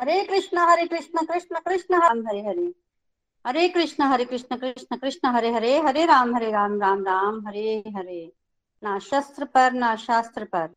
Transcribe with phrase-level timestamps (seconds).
[0.00, 2.74] हरे कृष्ण हरे कृष्ण कृष्ण कृष्ण राम, हरे हरे।
[3.46, 7.84] हरे कृष्ण हरे कृष्ण कृष्ण कृष्ण, हरे हरे हरे राम हरे राम राम राम, हरे
[7.96, 8.32] हरे।
[8.82, 10.74] ना शस्त्र पर, ना शास्त्र पर,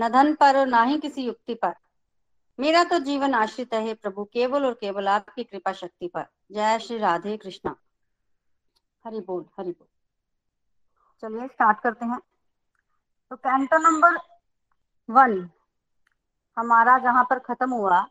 [0.00, 1.74] न धन पर और ना ही किसी युक्ति पर।
[2.60, 6.98] मेरा तो जीवन आश्रित है प्रभु, केवल और केवल आपकी कृपा शक्ति पर। जय श्री
[6.98, 7.76] राधे कृष्णा।
[9.06, 9.88] हरि बोल हरि बोल।
[11.20, 12.20] चलिए स्टार्ट करते हैं।
[13.30, 14.18] तो कैंटो नंबर
[15.10, 15.50] वन
[16.58, 18.06] हमारा जहाँ पर खत्म हुआ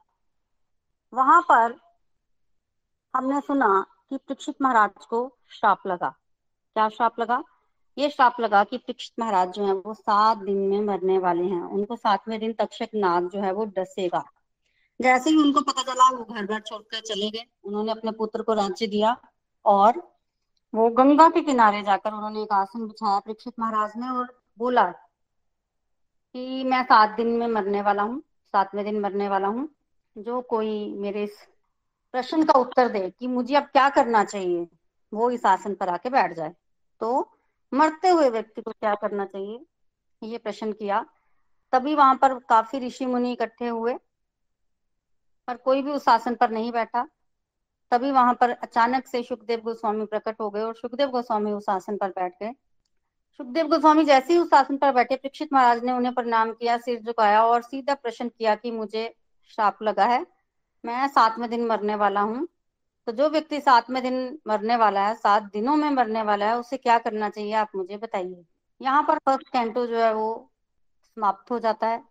[1.14, 1.76] वहाँ पर
[3.14, 6.10] हमने सुना कि परीक्षित महाराज को श्राप लगा।
[6.76, 7.44] क्या श्राप लगा?
[7.98, 11.62] ये श्राप लगा कि परीक्षित महाराज जो है वो सात दिन में मरने वाले हैं।
[11.62, 14.23] उनको सातवें दिन तक्षक नाग जो है वो डसेगा।
[15.02, 18.54] जैसे ही उनको पता चला, वो घर घर छोड़कर चले गए। उन्होंने अपने पुत्र को
[18.54, 19.16] राज्य दिया
[19.66, 20.02] और
[20.73, 24.86] वो गंगा के किनारे जाकर उन्होंने एक आसन बिछाया परीक्षित महाराज ने और बोला
[26.36, 28.22] कि मैं सात दिन में मरने वाला हूँ,
[28.54, 29.70] सातवें दिन मरने वाला हूँ।
[30.17, 31.38] जो कोई मेरे इस
[32.14, 34.67] प्रश्न का उत्तर दे कि मुझे अब क्या करना चाहिए,
[35.14, 36.54] वो इस आसन पर आके बैठ जाए।
[37.02, 37.32] तो
[37.73, 39.60] मरते हुए व्यक्ति को क्या करना चाहिए?
[40.23, 41.05] ये प्रश्न किया।
[41.73, 43.94] तभी वहाँ पर काफ़ी ऋषि मुनि इकट्ठे हुए
[45.48, 47.08] पर कोई भी उस आसन पर नहीं बैठा।
[47.92, 51.98] तभी वहाँ पर अचानक से सुखदेव गोस्वामी प्रकट हो गए और सुखदेव गोस्वामी उस आसन
[51.98, 52.52] पर बैठ गए।
[53.39, 57.02] सुखदेव गोस्वामी जैसे ही उस आसन पर बैठे परीक्षित महाराज ने उन्हें प्रणाम किया, सिर
[57.02, 59.14] झुकाया और सीधा प्रश्न किया कि मुझे
[59.56, 60.28] श्राप लगा है।
[60.86, 62.48] मैं सातवें दिन मरने वाला हूँ।
[63.06, 66.78] तो जो व्यक्ति सातवें दिन मरने वाला है, सात दिनों में मरने वाला है, उसे
[66.78, 68.46] क्या करना चाहिए, आप मुझे बताइए।
[68.82, 70.52] यहाँ पर फ़र्स्ट कैंटो जो है वो
[71.04, 72.04] समाप्त हो जाता है।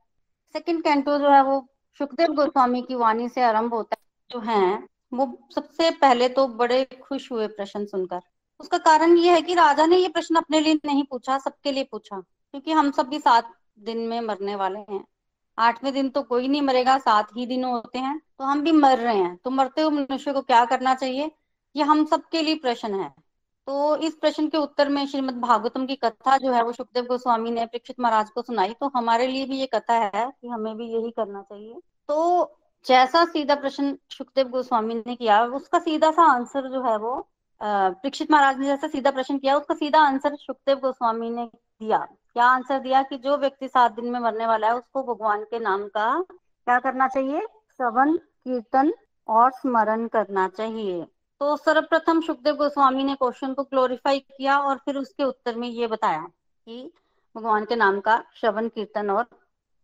[0.52, 4.88] सेकंड कैंटो जो है वो सुखदेव गोस्वामी की वाणी से आरंभ होता है। जो है,
[5.14, 8.20] वो सबसे पहले तो बड़े खुश हुए प्रश्न सुनकर।
[8.60, 11.84] उसका कारण ये है कि राजा ने ये प्रश्न अपने लिए नहीं पूछा, सबके लिए
[11.84, 15.04] पूछा। क्योंकि हम सब भी सात दिन में मरने वाले हैं।
[15.58, 18.98] आठवें दिन तो कोई नहीं मरेगा, सात ही दिन होते हैं। तो हम भी मर
[18.98, 21.30] रहे हैं। तो मरते हुए मनुष्य को क्या करना चाहिए?
[21.76, 23.08] ये हम सबके लिए प्रश्न है।
[23.66, 27.50] तो इस प्रश्न के उत्तर में श्रीमद भागवतम की कथा जो है, वो सुखदेव गोस्वामी
[27.50, 30.86] ने परीक्षित महाराज को सुनाई। तो हमारे लिए भी ये कथा है कि हमें भी
[30.86, 36.68] यही करना चाहिए। तो जैसा सीधा प्रश्न सुखदेव गोस्वामी ने किया, उसका सीधा सा आंसर
[36.70, 37.28] जो है वो
[37.60, 42.06] परीक्षित महाराज ने जैसा सीधा प्रश्न किया, उसका सीधा आंसर सुखदेव गोस्वामी ने दिया।
[42.36, 45.58] क्या आंसर दिया कि जो व्यक्ति सात दिन में मरने वाला है, उसको भगवान के
[45.58, 47.40] नाम का क्या करना चाहिए?
[47.76, 48.92] श्रवण, कीर्तन
[49.28, 51.06] और स्मरण करना चाहिए।
[51.40, 55.86] तो सर्वप्रथम सुखदेव गोस्वामी ने क्वेश्चन को क्लोरिफाई किया और फिर उसके उत्तर में ये
[55.86, 56.22] बताया
[56.66, 56.92] कि
[57.36, 59.24] भगवान के नाम का श्रवण, कीर्तन और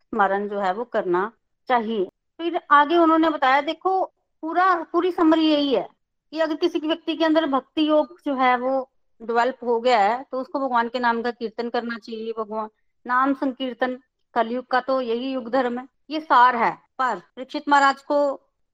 [0.01, 1.33] स्मरण जो है वो करना
[1.69, 2.05] चाहिए।
[2.39, 4.05] फिर आगे उन्होंने बताया, देखो,
[4.43, 5.89] पूरा, पूरी समरी यही है
[6.31, 8.92] कि अगर किसी व्यक्ति के अंदर भक्ति योग जो है वो
[9.23, 12.69] डेवलप हो गया है तो उसको भगवान के नाम का कीर्तन करना चाहिए, भगवान।
[13.07, 13.99] नाम संकीर्तन,
[14.35, 18.19] कलयुग का तो यही युग धर्म है, ये सार है, पर परीक्षित महाराज को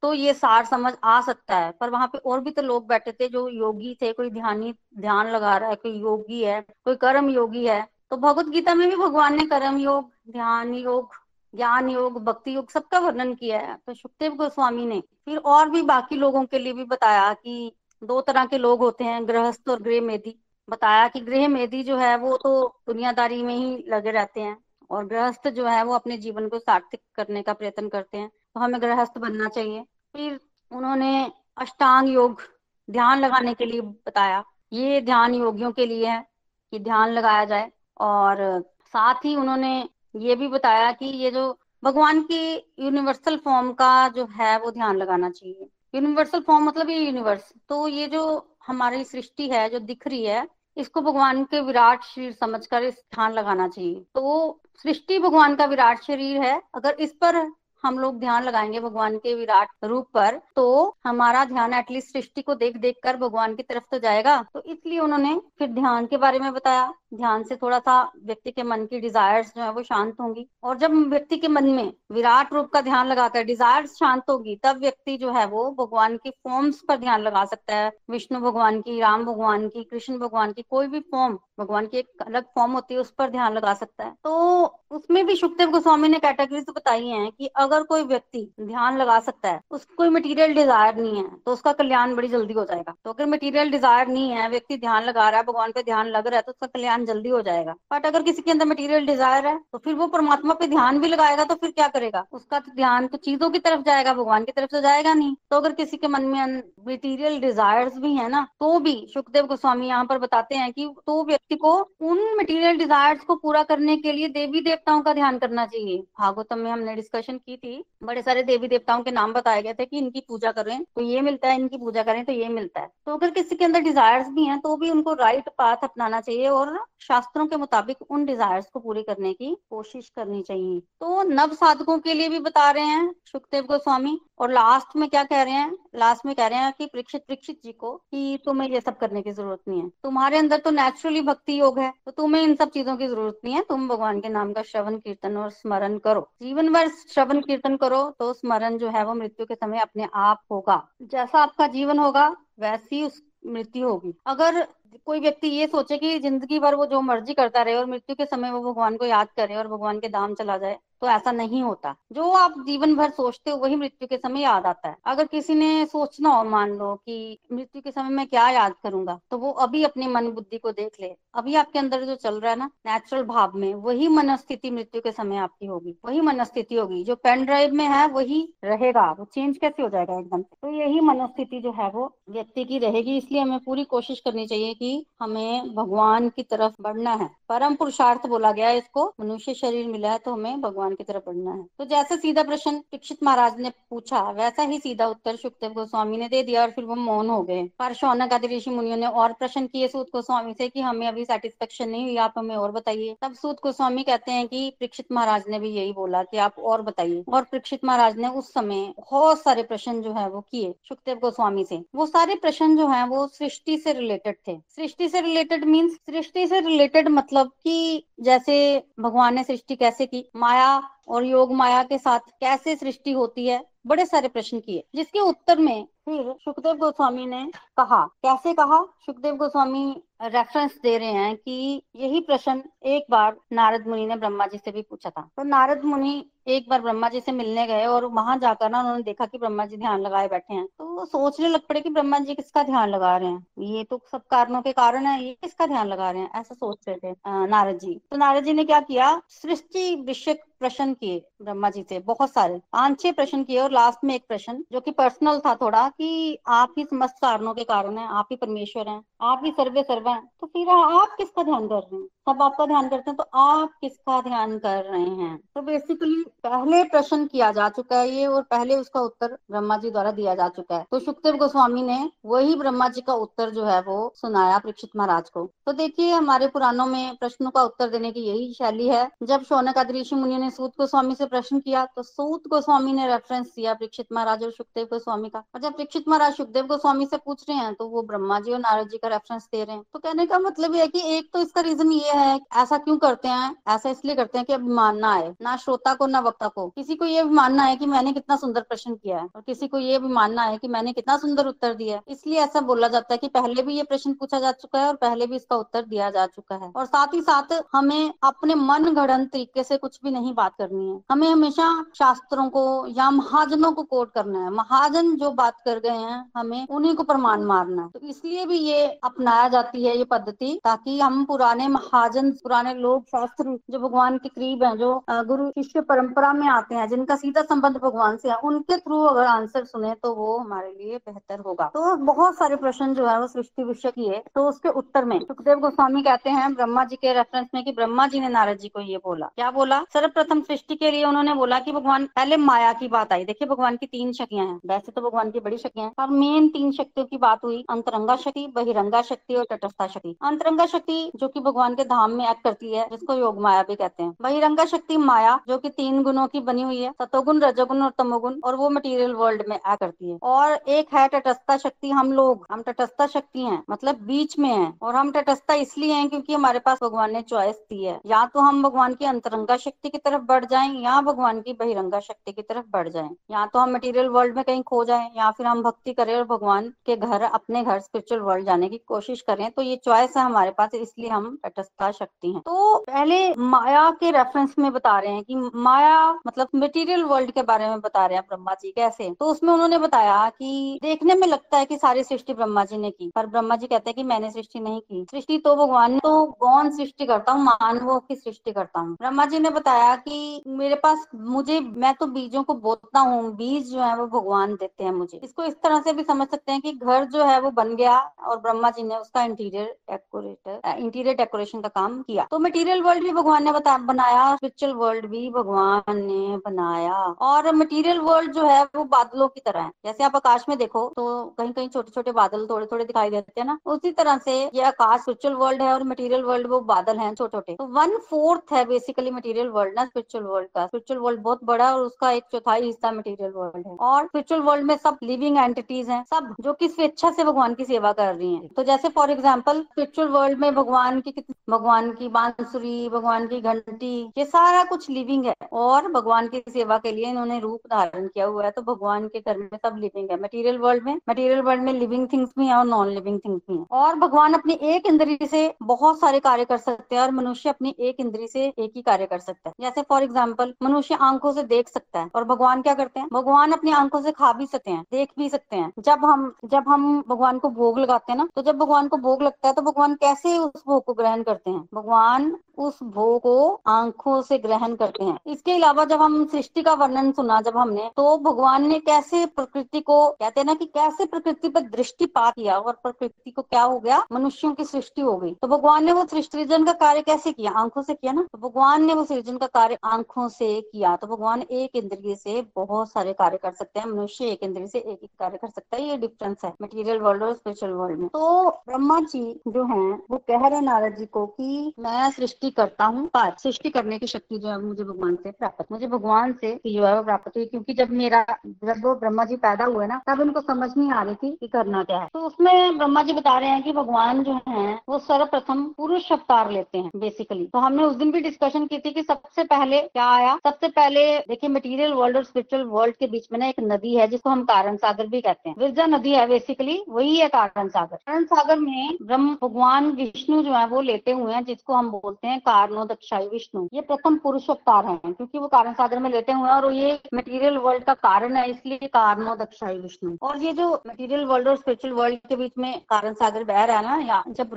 [0.02, 3.12] तो ये सार समझ आ सकता है, पर वहाँ पे और भी तो लोग बैठे
[3.12, 7.30] थे जो योगी थे, कोई ध्यानी ध्यान लगा रहा है, कोई योगी है, कोई कर्म
[7.30, 11.14] योगी है तो भगवत गीता में भी भगवान ने कर्म योग, ध्यान योग,
[11.54, 15.82] ज्ञान योग, भक्ति योग सबका वर्णन किया है तो सुखदेव गोस्वामी ने। फिर और भी
[15.82, 17.72] बाकी लोगों के लिए भी बताया कि
[18.04, 20.38] दो तरह के लोग होते हैं, गृहस्थ और गृह मेदी
[20.70, 24.58] बताया कि गृह मेदी जो है, वो तो दुनियादारी में ही लगे रहते हैं
[24.90, 28.60] और गृहस्थ जो है, वो अपने जीवन को सार्थक करने का प्रयत्न करते हैं। तो
[28.60, 29.82] हमें गृहस्थ बनना चाहिए।
[30.16, 30.40] फिर
[30.72, 32.42] उन्होंने अष्टांग योग
[32.90, 36.26] ध्यान लगाने के लिए बताया। ये ध्यान योगियों के लिए है
[36.70, 42.22] कि ध्यान लगाया जाए और साथ ही उन्होंने ये भी बताया कि ये जो भगवान
[42.22, 47.52] की यूनिवर्सल फॉर्म का जो है, वो ध्यान लगाना चाहिए। यूनिवर्सल फॉर्म मतलब ये यूनिवर्स
[47.68, 48.22] तो ये जो
[48.66, 50.46] हमारी सृष्टि है, जो दिख रही है,
[50.76, 56.40] इसको भगवान के विराट शरीर समझकर ध्यान लगाना चाहिए। तो सृष्टि भगवान का विराट शरीर
[56.42, 57.36] है। अगर इस पर
[57.84, 62.54] हम लोग ध्यान लगाएँगे भगवान के विराट रूप पर तो हमारा ध्यान एटलीस्ट सृष्टि को
[62.54, 66.38] देख देख कर भगवान की तरफ़ तो जाएगा। तो इसलिए उन्होंने फिर ध्यान के बारे
[66.38, 70.14] में बताया। ध्यान से थोड़ा सा व्यक्ति के मन की डिजायर्स जो है वो शांत
[70.20, 74.56] होंगी। और जब व्यक्ति के मन में विराट रूप का ध्यान लगाकर डिजायर्स शांत होगी,
[74.56, 78.80] तब व्यक्ति जो है वो भगवान की फॉर्म्स पर ध्यान लगा सकता है। विष्णु भगवान
[78.80, 82.72] की, राम भगवान की, कृष्ण भगवान की, कोई भी फॉर्म भगवान की एक अलग फॉर्म
[82.72, 86.66] होती है, उस पर ध्यान लगा सकता है। तो उसमें भी सुखदेव गोस्वामी ने कैटेगरीज
[86.76, 91.16] बताई है कि अगर कोई व्यक्ति ध्यान लगा सकता है, उसको कोई मटेरियल डिज़ायर नहीं
[91.16, 94.76] है तो उसका कल्याण बड़ी जल्दी हो जाएगा। तो अगर मटीरियल डिज़ायर नहीं है, व्यक्ति
[94.78, 97.40] ध्यान लगा रहा है, भगवान पे ध्यान लग रहा है तो उसका कल्याण जल्दी हो
[97.42, 100.98] जाएगा। बट अगर किसी के अंदर मटेरियल डिज़ायर है तो फिर वो परमात्मा पे ध्यान
[101.00, 102.24] भी लगाएगा तो फिर क्या करेगा?
[102.32, 105.56] उसका तो ध्यान तो चीज़ों की तरफ़ जाएगा, भगवान की तरफ़ तो जाएगा नहीं। तो
[105.56, 110.04] अगर किसी के मन में मटीरियल डिजायर्स भी है ना तो भी सुखदेव गोस्वामी यहाँ
[110.04, 111.72] पर बताते हैं कि तो व्यक्ति को
[112.02, 116.58] उन मटीरियल डिजायर्स को पूरा करने के लिए देवी देवताओं का ध्यान करना चाहिए। भागवतम
[116.58, 119.98] में हमने डिस्कशन की थी। बड़े सारे देवी देवताओं के नाम बताए गए थे कि
[119.98, 123.16] इनकी पूजा करें तो ये मिलता है, इनकी पूजा करें तो ये मिलता है। तो
[123.16, 126.78] अगर किसी के अंदर डिजायर्स भी हैं तो भी उनको राइट पाथ अपनाना चाहिए और
[127.00, 131.98] शास्त्रों के मुताबिक उन डिजायर्स को पूरी करने की कोशिश करनी चाहिए। तो नव साधकों
[131.98, 135.76] के लिए भी बता रहे हैं सुखदेव गोस्वामी और लास्ट में क्या कह रहे हैं?
[135.96, 139.22] लास्ट में कह रहे हैं कि परीक्षित परीक्षित जी को कि तुम्हें ये सब करने
[139.22, 142.70] की ज़रूरत नहीं है। तुम्हारे अंदर तो नेचुरली भक्ति योग है तो तुम्हें इन सब
[142.70, 146.28] चीज़ों की ज़रूरत नहीं है। तुम भगवान के नाम का श्रवण कीर्तन और स्मरण करो।
[146.42, 150.42] जीवन भर श्रवण कीर्तन करो तो स्मरण जो है वो मृत्यु के समय अपने आप
[150.50, 152.28] होगा। जैसा आपका जीवन होगा,
[152.60, 154.66] वैसी उस मृत्यु होगी। अगर
[155.06, 158.24] कोई व्यक्ति ये सोचे कि ज़िंदगी भर वो जो मर्ज़ी करता रहे और मृत्यु के
[158.26, 161.62] समय वो भगवान को याद करे और भगवान के दाम चला जाए तो ऐसा नहीं
[161.62, 165.26] होता। जो आप जीवन भर सोचते हो, वही मृत्यु के समय याद आता है। अगर
[165.26, 169.38] किसी ने सोचना हो मान लो कि मृत्यु के समय में क्या याद करूँगा तो
[169.38, 172.58] वो अभी अपनी मन बुद्धि को देख ले। अभी आपके अंदर जो चल रहा है
[172.58, 177.14] ना नेचुरल भाव में, वही मनस्थिति मृत्यु के समय आपकी होगी। वही मनस्थिति होगी। जो
[177.14, 180.42] पेन ड्राइव में है, वही रहेगा। वो चेंज कैसे हो जाएगा एकदम?
[180.42, 184.74] तो यही मनस्थिति जो है, वो व्यक्ति की रहेगी। इसलिए हमें पूरी कोशिश करनी चाहिए
[184.74, 190.12] कि हमें भगवान की तरफ़ बढ़ना है। परम पुरुषार्थ बोला गया इसको। मनुष्य शरीर मिला
[190.12, 193.70] है तो हमें भगवान की तरफ़ बढ़ना है। तो जैसे सीधा प्रश्न दीक्षित महाराज ने
[193.90, 197.42] पूछा, वैसा ही सीधा उत्तर सुखदेव गोस्वामी ने दे दिया और फिर वो मौन हो
[197.42, 201.06] गए। पर शौनक आदि ऋषि मुनियों ने और प्रश्न किए सूत गोस्वामी से कि हमें
[201.06, 205.06] अभी सेटिस्फेक्शन नहीं हुई, आप हमें और बताइए। तब सूत गोस्वामी कहते हैं कि परीक्षित
[205.12, 208.94] महाराज ने भी यही बोला कि आप और बताइए। और परीक्षित महाराज ने उस समय
[208.98, 213.06] बहुत सारे प्रश्न जो है वो किए सुखदेव गोस्वामी से। वो सारे प्रश्न जो है
[213.06, 218.82] वो सृष्टि से रिलेटेड थे। सृष्टि से रिलेटेड मीन्स सृष्टि से रिलेटेड मतलब कि जैसे
[219.00, 220.24] भगवान ने सृष्टि कैसे की?
[220.36, 220.77] माया
[221.08, 223.64] और योग माया के साथ कैसे सृष्टि होती है?
[223.86, 228.82] बड़े सारे प्रश्न किए। जिसके उत्तर में फिर सुखदेव गोस्वामी ने कहा। कैसे कहा?
[229.06, 234.46] सुखदेव गोस्वामी रेफरेंस दे रहे हैं कि यही प्रश्न एक बार नारद मुनि ने ब्रह्मा
[234.46, 237.84] जी से भी पूछा था। तो नारद मुनि एक बार ब्रह्मा जी से मिलने गए
[237.86, 241.04] और वहाँ जाकर ना उन्होंने देखा कि ब्रह्मा जी ध्यान लगाए बैठे हैं। तो वो
[241.04, 244.62] सोचने लग पड़े कि ब्रह्मा जी किसका ध्यान लगा रहे हैं। ये तो सब कारणों
[244.62, 247.94] के कारण है, ये किसका ध्यान लगा रहे हैं, ऐसा सोच रहे थे नारद जी।
[248.10, 249.20] तो नारद जी ने क्या किया?
[249.30, 254.04] सृष्टि विषय प्रश्न किए ब्रह्मा जी से, बहुत सारे। पाँच छह प्रश्न किए और लास्ट
[254.04, 257.98] में एक प्रश्न, जो कि पर्सनल था थोड़ा, कि आप ही समस्त कारणों के कारण
[257.98, 261.68] है, आप ही परमेश्वर हैं, आप ही सर्वे सर्व हैं तो फिर आप किसका ध्यान
[261.68, 262.08] कर रहे हैं?
[262.28, 265.36] सब आपका ध्यान करते हैं तो आप किसका ध्यान कर रहे हैं?
[265.54, 269.90] तो बेसिकली पहले प्रश्न किया जा चुका है ये और पहले उसका उत्तर ब्रह्मा जी
[269.90, 273.64] द्वारा दिया जा चुका है। तो सुखदेव गोस्वामी ने वही ब्रह्मा जी का उत्तर जो
[273.64, 278.10] है वो सुनाया परीक्षित महाराज को। तो देखिए, हमारे पुराणों में प्रश्नों का उत्तर देने
[278.12, 282.02] की यही शैली है। जब शौनक ऋषि मुनि ने सूत गोस्वामी से प्रश्न किया तो
[282.02, 286.36] सूत गोस्वामी ने रेफरेंस दिया परीक्षित महाराज और सुखदेव गोस्वामी का। और जब परीक्षित महाराज
[286.36, 289.48] सुखदेव गोस्वामी से पूछ रहे हैं तो वो ब्रह्मा जी और नारद जी का रेफरेंस
[289.52, 292.12] दे रहे हैं। तो कहने का मतलब ये है कि एक तो इसका रीजन ये
[292.18, 293.56] है, ऐसा क्यों करते हैं?
[293.68, 296.94] ऐसा इसलिए करते हैं कि अभिमान ना आए। ना श्रोता को, ना वक्ता को। किसी
[296.94, 299.78] को ये भी मानना है कि मैंने कितना सुंदर प्रश्न किया है और किसी को
[299.78, 303.14] ये भी मानना है कि मैंने कितना सुंदर उत्तर दिया है। इसलिए ऐसा बोला जाता
[303.14, 305.82] है कि पहले भी ये प्रश्न पूछा जा चुका है और पहले भी इसका उत्तर
[305.82, 310.00] दिया जा चुका है। और साथ ही साथ हमें अपने मन गढ़न तरीके से कुछ
[310.04, 314.50] भी नहीं बात करनी है। हमें हमेशा शास्त्रों को या महाजनों को कोट करना है।
[314.50, 318.58] महाजन जो बात कर गए हैं, हमें उन्हीं को प्रमाण मारना है। तो इसलिए भी
[318.58, 324.16] ये अपनाया जाती है ये पद्धति, ताकि हम पुराने महाजन पुराने लोग, शास्त्र जो भगवान
[324.18, 328.28] के करीब हैं, जो गुरु शिष्य परंपरा में आते हैं, जिनका सीधा संबंध भगवान से
[328.28, 332.56] है, उनके थ्रू अगर आंसर सुने तो वो हमारे लिए बेहतर होगा। तो बहुत सारे
[332.58, 336.30] प्रश्न जो है, वो सृष्टि विषय की है तो उसके उत्तर में सुखदेव गोस्वामी कहते
[336.30, 339.26] हैं, ब्रह्मा जी के रेफरेंस में कि ब्रह्मा जी ने नारद जी को ये बोला।
[339.36, 339.82] क्या बोला?
[339.92, 343.76] सर्वप्रथम सृष्टि के लिए उन्होंने बोला कि भगवान, पहले माया की बात आई। देखिए, भगवान
[343.76, 347.06] की तीन शक्तियाँ हैं। वैसे तो भगवान की बड़ी शक्तियाँ हैं, और मेन तीन शक्तियों
[347.06, 351.74] की बात हुई, अंतरंगा शक्ति, बहिरंगा शक्ति और तटस्था शक्ति। अंतरंगा शक्ति, जो की भगवान
[351.74, 355.38] के धाम में एक्ट करती है, जिसको योग माया भी कहते हैं। बहिरंगा शक्ति माया,
[355.48, 359.14] जो की तीन गुणों की बनी हुई है, सतोगुण, रजोगुण और तमोगुण, और वो मटेरियल
[359.14, 363.42] वर्ल्ड में एक्ट करती है। और एक है तटस्था शक्ति, हम लोग, हम तटस्था शक्ति
[363.42, 367.22] हैं मतलब बीच में है, और हम तटस्था इसलिए हैं क्योंकि हमारे पास भगवान ने
[367.22, 371.00] चॉइस दी है। या तो हम भगवान की अंतरंगा शक्ति की तरफ़ बढ़ जाए, या
[371.02, 374.62] भगवान की बहिरंगा शक्ति की तरफ़ बढ़ जाए। या तो हम मटेरियल वर्ल्ड में कहीं
[374.62, 378.46] खो जाए, या फिर हम भक्ति करें और भगवान के घर, अपने घर स्पिरिचुअल वर्ल्ड
[378.46, 382.40] जाने की कोशिश करें तो ये चॉइस है हमारे पास, इसलिए हम तटस्था शक्ति हैं।
[382.40, 387.42] तो पहले माया के रेफरेंस में बता रहे हैं कि माया मतलब मटेरियल वर्ल्ड के
[387.42, 391.26] बारे में बता रहे हैं ब्रह्मा जी कैसे। तो उसमें उन्होंने बताया कि देखने में
[391.26, 394.02] लगता है कि सारी सृष्टि ब्रह्मा जी ने की, पर ब्रह्मा जी कहते हैं कि
[394.04, 397.44] मैंने सृष्टि नहीं की। सृष्टि तो भगवान तो गौन सृष्टि करता हूँ?
[397.44, 402.06] मानवों की सृष्टि करता हूँ। ब्रह्मा जी ने बताया कि मेरे पास मुझे, मैं तो
[402.08, 405.80] बीजों को बोतता हूँ, बीज जो है वो भगवान देते हैं मुझे। इसको इस तरह
[405.80, 408.82] से भी समझ सकते हैं कि घर जो है वो बन गया और ब्रह्मा जी
[408.82, 414.34] ने उसका इंटीरियर डेकोरेटर इंटीरियर डेकोरेशन काम किया। तो मटीरियल वर्ल्ड भी भगवान ने बनाया
[414.36, 419.60] स्पिरिचुअल वर्ल्ड भी भगवान ने बनाया। और मटेरियल वर्ल्ड जो है, वो बादलों की तरह
[419.60, 421.04] है। जैसे आप आकाश में देखो तो
[421.38, 424.62] कहीं कहीं छोटे छोटे बादल थोड़े थोड़े दिखाई देते हैं ना, उसी तरह से ये
[424.64, 428.52] आकाश स्पिरिचुअल वर्ल्ड है और मटेरियल वर्ल्ड वो बादल है छोटे छोटे तो वन फोर्थ
[428.52, 432.24] है बेसिकली मटेरियल वर्ल्ड ना स्पिरिचुअल वर्ल्ड का। स्पिरिचुअल वर्ल्ड बहुत बड़ा और उसका एक
[432.32, 436.52] चौथाई हिस्सा मटेरियल वर्ल्ड है। और स्पिरिचुअल वर्ल्ड में सब लिविंग एंटिटीज हैं, सब जो
[436.52, 440.38] कि स्वेच्छा से भगवान की सेवा कर रही हैं। तो जैसे फॉर एग्ज़ाम्पल स्पिरिचुअल वर्ल्ड
[440.38, 441.12] में भगवान की
[441.58, 446.76] भगवान की बांसुरी, भगवान की घंटी, ये सारा कुछ लिविंग है। और भगवान की सेवा
[446.78, 450.10] के लिए इन्होंने रूप धारण किया हुआ है तो भगवान के घर में सब लिविंग
[450.10, 453.40] है। मटेरियल वर्ल्ड में मटेरियल वर्ल्ड में लिविंग थिंग्स भी है और नॉन लिविंग थिंग्स
[453.48, 457.10] भी है। और भगवान अपनी एक इंद्री से बहुत सारे कार्य कर सकते हैं और
[457.12, 460.98] मनुष्य अपनी एक इंद्री से एक ही कार्य कर सकता है। जैसे फॉर एग्ज़ाम्पल मनुष्य
[461.02, 463.08] आँखों से देख सकता है और भगवान क्या करते हैं?
[463.12, 466.68] भगवान अपनी आँखों से खा भी सकते हैं, देख भी सकते हैं। जब हम जब
[466.68, 469.62] हम भगवान को भोग लगाते हैं ना तो जब भगवान को भोग लगता है तो
[469.62, 471.47] भगवान कैसे उस भोग को ग्रहण करते हैं?
[471.52, 476.72] भगवान उस भोग को आँखों से ग्रहण करते हैं। इसके अलावा जब हम सृष्टि का
[476.72, 481.06] वर्णन सुना जब हमने तो भगवान ने कैसे प्रकृति को, कहते हैं ना कि कैसे
[481.06, 484.04] प्रकृति पर दृष्टिपात किया और प्रकृति को क्या हो गया?
[484.12, 487.52] मनुष्यों की सृष्टि हो गई। तो भगवान ने वो सृजन का कार्य कैसे किया?
[487.52, 488.26] आँखों से किया ना?
[488.32, 492.46] तो भगवान ने वो सृजन का कार्य आँखों से किया। तो भगवान एक इंद्रिय से
[492.56, 495.76] बहुत सारे कार्य कर सकते हैं। मनुष्य एक इंद्रिय से एक एक कार्य कर सकता
[495.76, 499.98] है। ये डिफरेंस है। मटेरियल वर्ल्ड और स्पिरिचुअल वर्ल्ड में। तो ब्रह्मा जी जो है,
[500.10, 504.06] वो कह रहे नारद जी को कि मैं सृष्टि करता हूँ, पर, सृष्टि करने की
[504.06, 507.44] शक्ति जो है मुझे भगवान से प्राप्त मुझे भगवान से जो है वो प्राप्त हुई,
[507.44, 511.02] क्योंकि जब मेरा, जब वो ब्रह्मा जी पैदा हुए ना, तब उनको समझ नहीं आ
[511.02, 514.22] रही थी कि करना क्या है। तो उसमें ब्रह्मा जी बता रहे हैं कि भगवान
[514.22, 518.66] जो है, वो सर्वप्रथम पुरुष अवतार लेते हैं बेसिकली तो हमने उस दिन भी डिस्कशन
[518.66, 520.36] की थी कि सबसे पहले क्या आया?
[520.44, 524.08] सबसे पहले, देखिए मटेरियल वर्ल्ड और स्पिरिचुअल वर्ल्ड के बीच में ना एक नदी है,
[524.08, 527.96] जिसको हम कारण सागर भी कहते हैं। विरजा नदी है बेसिकली वही है कारण सागर।
[527.96, 532.28] कारण सागर में ब्रह्म, भगवान, विष्णु जो है, वो लेते हुए हैं, जिसको हम बोलते
[532.28, 536.32] हैं कारणो दक्षाई विष्णु। ये प्रथम पुरुष अवतार है, क्योंकि वो कारण सागर में लेते
[536.32, 540.52] हुए हैं और ये मटेरियल वर्ल्ड का कारण है, इसलिए कारणो दक्षाई विष्णु। और ये
[540.52, 543.96] जो मटेरियल वर्ल्ड और स्पिरिचुअल वर्ल्ड के बीच में कारण सागर बह रहा है ना,
[544.04, 544.50] या जब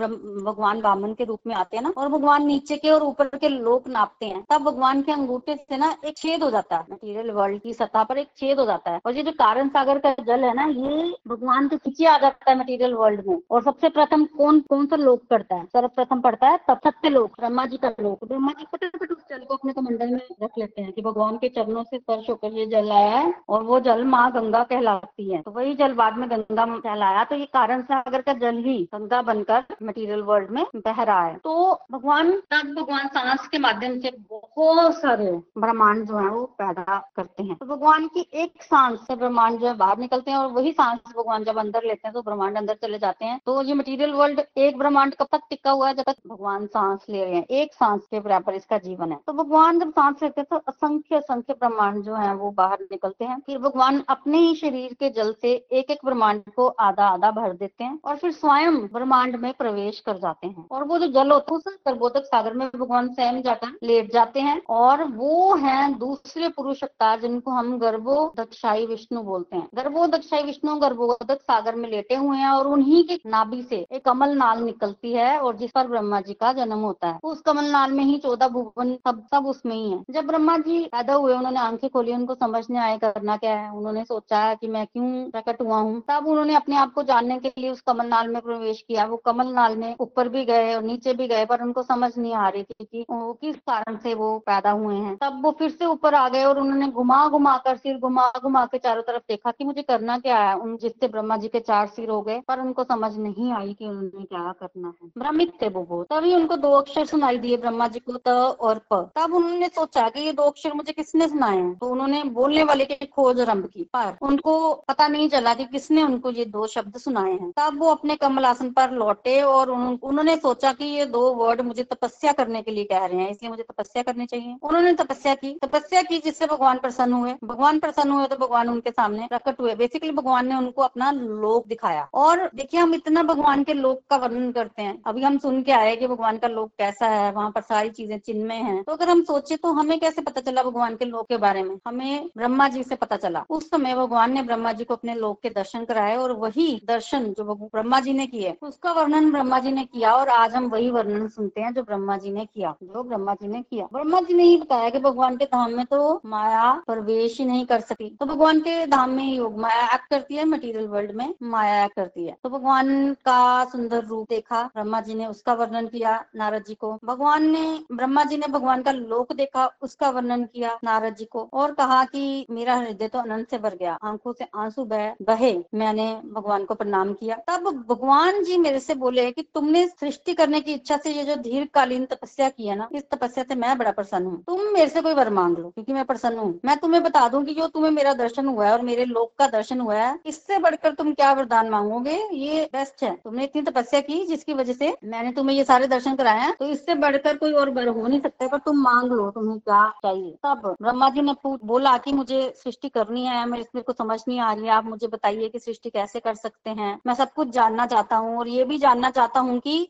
[0.46, 3.50] भगवान ब्राह्मण के रूप में आते हैं ना, और भगवान नीचे के और ऊपर के
[3.50, 7.32] लोक नापते हैं, तब भगवान के अंगूठे से ना एक छेद हो जाता है। मटीरियल
[7.32, 10.14] वर्ल्ड की सतह पर एक छेद हो जाता है। और ये जो कारण सागर का
[10.20, 13.90] जल है ना, ये भगवान के पीछे आ जाता है मटीरियल वर्ल्ड में। और सबसे
[13.90, 15.66] प्रथम कौन कौन सा लोक पड़ता है?
[15.66, 19.74] सर्वप्रथम पड़ता है सत्य ब्रह्मा जी का लोक ब्रह्मा जी फटाफट उस जल को अपने
[19.74, 23.18] कमंडल में रख लेते हैं कि भगवान के चरणों से स्पर्श होकर ये जल आया
[23.18, 27.24] है और वो जल माँ गंगा कहलाती है। तो वही जल बाद में गंगा कहलाया
[27.24, 31.36] तो ये कारण सागर का जल ही गंगा बनकर मटीरियल वर्ल्ड में बह रहा है।
[31.38, 36.98] तो भगवान तब भगवान सांस के माध्यम से बहुत सारे ब्रह्मांड जो है वो पैदा
[37.16, 40.52] करते हैं। तो भगवान की एक सांस से ब्रह्मांड जो है बाहर निकलते हैं और
[40.54, 43.74] वही सांस भगवान जब अंदर लेते हैं तो ब्रह्मांड अंदर चले जाते हैं। तो ये
[43.74, 47.36] मटेरियल वर्ल्ड एक ब्रह्मांड कब तक टिका हुआ है जब तक भगवान सांस ले रहे
[47.36, 50.58] हैं, एक सांस के बराबर इसका जीवन है। तो भगवान जब सांस लेते हैं तो
[50.68, 55.10] असंख्य असंख्य ब्रह्मांड जो है, वो बाहर निकलते हैं। फिर भगवान अपने ही शरीर के
[55.12, 59.36] जल से एक एक ब्रह्मांड को आधा आधा भर देते हैं और फिर स्वयं ब्रह्मांड
[59.36, 62.68] में प्रवेश कर जाते हैं। और वो जो जल होता है, उस गर्भोदक सागर में
[62.70, 68.34] भगवान स्वयं जाकर लेट जाते हैं और वो है दूसरे पुरुष अवतार जिनको हम गर्भो
[68.38, 73.04] दक्षाई विष्णु बोलते हैं। गर्भो दक्षाई विष्णु गर्भोदक सागर में लेटे हुए हैं और उन्हीं
[73.04, 76.80] के नाभि से एक कमल नाल निकलती है और जिस पर ब्रह्मा जी का जन्म
[76.80, 80.58] होता है। उस कमलनाल में ही चौदह भुवन सब सब उसमें ही है। जब ब्रह्मा
[80.58, 84.54] जी पैदा हुए, उन्होंने आँखें खोली, उनको समझ नहीं आए, करना क्या है, उन्होंने सोचा
[84.54, 87.82] कि मैं क्यों प्रकट हुआ हूँ। तब उन्होंने अपने आप को जानने के लिए उस
[87.82, 91.62] कमलनाल में प्रवेश किया। वो कमलनाल में ऊपर भी गए और नीचे भी गए, पर
[91.62, 95.18] उनको समझ नहीं आ रही थी कि वो किस कारण से वो पैदा हुए हैं।
[95.18, 98.66] तब वो फिर से ऊपर आ गए और उन्होंने घुमा घुमा कर सिर घुमा घुमा
[98.66, 101.88] के चारों तरफ़ देखा कि मुझे करना क्या है। उन, जिससे ब्रह्मा जी के चार
[101.88, 105.70] सिर हो गए, पर उनको समझ नहीं आई कि उन्होंने क्या करना है। भ्रमित थे
[105.70, 108.30] वो बहुत। तभी उनको दो अक्षर सुनाई दिए ब्रह्मा जी को त
[108.62, 112.64] और प। तब उन्होंने सोचा कि ये दो अक्षर मुझे किसने सुनाए तो उन्होंने बोलने
[112.64, 114.54] वाले की खोज आरंभ की पर। उनको
[114.88, 118.46] पता नहीं चला कि किसने उनको ये दो शब्द सुनाए हैं। तब वो अपने कमल
[118.46, 122.72] आसन पर लौटे और उन, उन्होंने सोचा कि ये दो वर्ड मुझे तपस्या करने के
[122.72, 126.46] लिए कह रहे हैं इसलिए मुझे तपस्या करनी चाहिए। उन्होंने तपस्या की। तपस्या की जिससे
[126.46, 130.56] भगवान प्रसन्न हुए। भगवान प्रसन्न हुए तो भगवान उनके सामने प्रकट हुए। बेसिकली भगवान ने
[130.56, 135.02] उनको अपना लोक दिखाया। और देखिए हम इतना भगवान के लोक का वर्णन करते हैं।
[135.08, 138.18] अभी हम सुन के आए कि भगवान का लोक कैसा है, वहाँ पर सारी चीज़ें
[138.20, 141.38] चिन्मय है। तो अगर हम सोचे तो हमें कैसे पता चला भगवान के लोक के
[141.40, 141.76] बारे में?
[141.88, 145.40] हमें ब्रह्मा जी से पता चला। उस समय भगवान ने ब्रह्मा जी को अपने लोक
[145.44, 149.72] के दर्शन कराए और वही दर्शन जो ब्रह्मा जी ने किए, उसका वर्णन ब्रह्मा जी
[149.72, 153.04] ने किया और आज हम वही वर्णन सुनते हैं जो ब्रह्मा जी ने किया, जो
[153.04, 156.22] ब्रह्मा जी ने किया। ब्रह्मा जी ने ही बताया कि भगवान के धाम में तो
[156.26, 160.36] माया प्रवेश ही नहीं कर सकती तो भगवान के धाम में योग माया एक्ट करती
[160.36, 165.00] है मटेरियल वर्ल्ड में माया एक्ट करती है। तो भगवान का सुंदर रूप देखा, ब्रह्मा
[165.02, 168.92] जी ने उसका वर्णन किया। नारद जी को। भगवान ने, ब्रह्मा जी ने भगवान का
[168.92, 173.50] लोक देखा, उसका वर्णन किया नारद जी को और कहा कि मेरा हृदय तो अनंत
[173.50, 178.44] से भर गया, आँखों से आँसू बह, बहे, मैंने भगवान को प्रणाम किया। तब भगवान
[178.44, 182.50] जी मेरे से बोले कि तुमने सृष्टि करने की इच्छा से ये जो दीर्घकालीन तपस्या
[182.50, 185.30] की है ना, इस तपस्या से मैं बड़ा प्रसन्न हूँ। तुम मेरे से कोई वर
[185.30, 188.48] मांग लो, क्योंकि मैं प्रसन्न हूँ। मैं तुम्हें बता दूँ कि जो तुम्हें मेरा दर्शन
[188.48, 192.18] हुआ है और मेरे लोक का दर्शन हुआ है, इससे बढ़कर तुम क्या वरदान मांगोगे?
[192.34, 196.16] ये बेस्ट है। तुमने इतनी तपस्या की जिसकी वजह से मैंने तुम्हें ये सारे दर्शन
[196.16, 199.30] कराए हैं तो इससे बढ़कर कोई और बर हो नहीं सकता पर तुम मांग लो
[199.32, 203.84] तुम्हें क्या चाहिए। तब ब्रह्मा जी ने बोला कि मुझे सृष्टि करनी है, मेरे मेरे
[203.84, 206.98] को समझ नहीं आ रही है, आप मुझे बताइए कि सृष्टि कैसे कर सकते हैं।
[207.08, 209.82] मैं सब कुछ जानना चाहता हूँ और ये भी जानना चाहता हूँ की